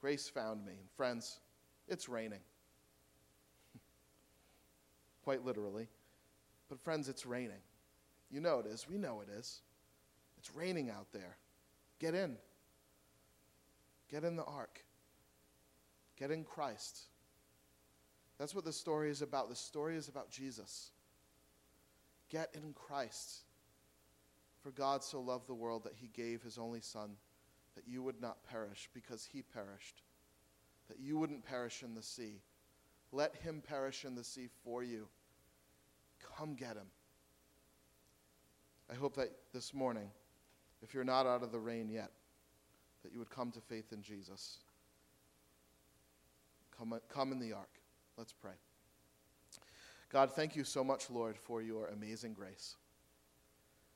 Grace 0.00 0.28
found 0.28 0.64
me. 0.64 0.72
And 0.72 0.90
friends, 0.96 1.40
it's 1.88 2.08
raining 2.08 2.40
quite 5.24 5.44
literally. 5.44 5.88
But, 6.68 6.80
friends, 6.80 7.08
it's 7.08 7.26
raining. 7.26 7.62
You 8.30 8.40
know 8.40 8.58
it 8.58 8.66
is. 8.66 8.86
We 8.88 8.98
know 8.98 9.20
it 9.20 9.28
is. 9.32 9.60
It's 10.38 10.54
raining 10.54 10.90
out 10.90 11.06
there. 11.12 11.36
Get 11.98 12.14
in. 12.14 12.36
Get 14.10 14.24
in 14.24 14.36
the 14.36 14.44
ark. 14.44 14.84
Get 16.18 16.30
in 16.30 16.44
Christ. 16.44 17.02
That's 18.38 18.54
what 18.54 18.64
the 18.64 18.72
story 18.72 19.10
is 19.10 19.22
about. 19.22 19.48
The 19.48 19.56
story 19.56 19.96
is 19.96 20.08
about 20.08 20.30
Jesus. 20.30 20.90
Get 22.28 22.50
in 22.54 22.72
Christ. 22.74 23.42
For 24.62 24.70
God 24.70 25.04
so 25.04 25.20
loved 25.20 25.46
the 25.46 25.54
world 25.54 25.84
that 25.84 25.94
he 25.94 26.08
gave 26.08 26.42
his 26.42 26.58
only 26.58 26.80
Son, 26.80 27.12
that 27.76 27.84
you 27.86 28.02
would 28.02 28.20
not 28.20 28.42
perish 28.50 28.88
because 28.92 29.24
he 29.24 29.42
perished, 29.42 30.02
that 30.88 30.98
you 30.98 31.18
wouldn't 31.18 31.44
perish 31.44 31.82
in 31.82 31.94
the 31.94 32.02
sea. 32.02 32.40
Let 33.12 33.36
him 33.36 33.62
perish 33.66 34.04
in 34.04 34.14
the 34.14 34.24
sea 34.24 34.48
for 34.64 34.82
you. 34.82 35.06
Come 36.36 36.54
get 36.54 36.76
him. 36.76 36.88
I 38.90 38.94
hope 38.94 39.14
that 39.16 39.30
this 39.52 39.72
morning, 39.74 40.10
if 40.82 40.94
you're 40.94 41.04
not 41.04 41.26
out 41.26 41.42
of 41.42 41.52
the 41.52 41.58
rain 41.58 41.88
yet, 41.88 42.10
that 43.02 43.12
you 43.12 43.18
would 43.18 43.30
come 43.30 43.50
to 43.52 43.60
faith 43.60 43.92
in 43.92 44.02
Jesus. 44.02 44.58
Come, 46.76 46.98
come 47.08 47.32
in 47.32 47.38
the 47.38 47.52
ark. 47.52 47.70
Let's 48.16 48.32
pray. 48.32 48.52
God, 50.10 50.32
thank 50.32 50.56
you 50.56 50.64
so 50.64 50.84
much, 50.84 51.10
Lord, 51.10 51.36
for 51.36 51.62
your 51.62 51.88
amazing 51.88 52.34
grace. 52.34 52.76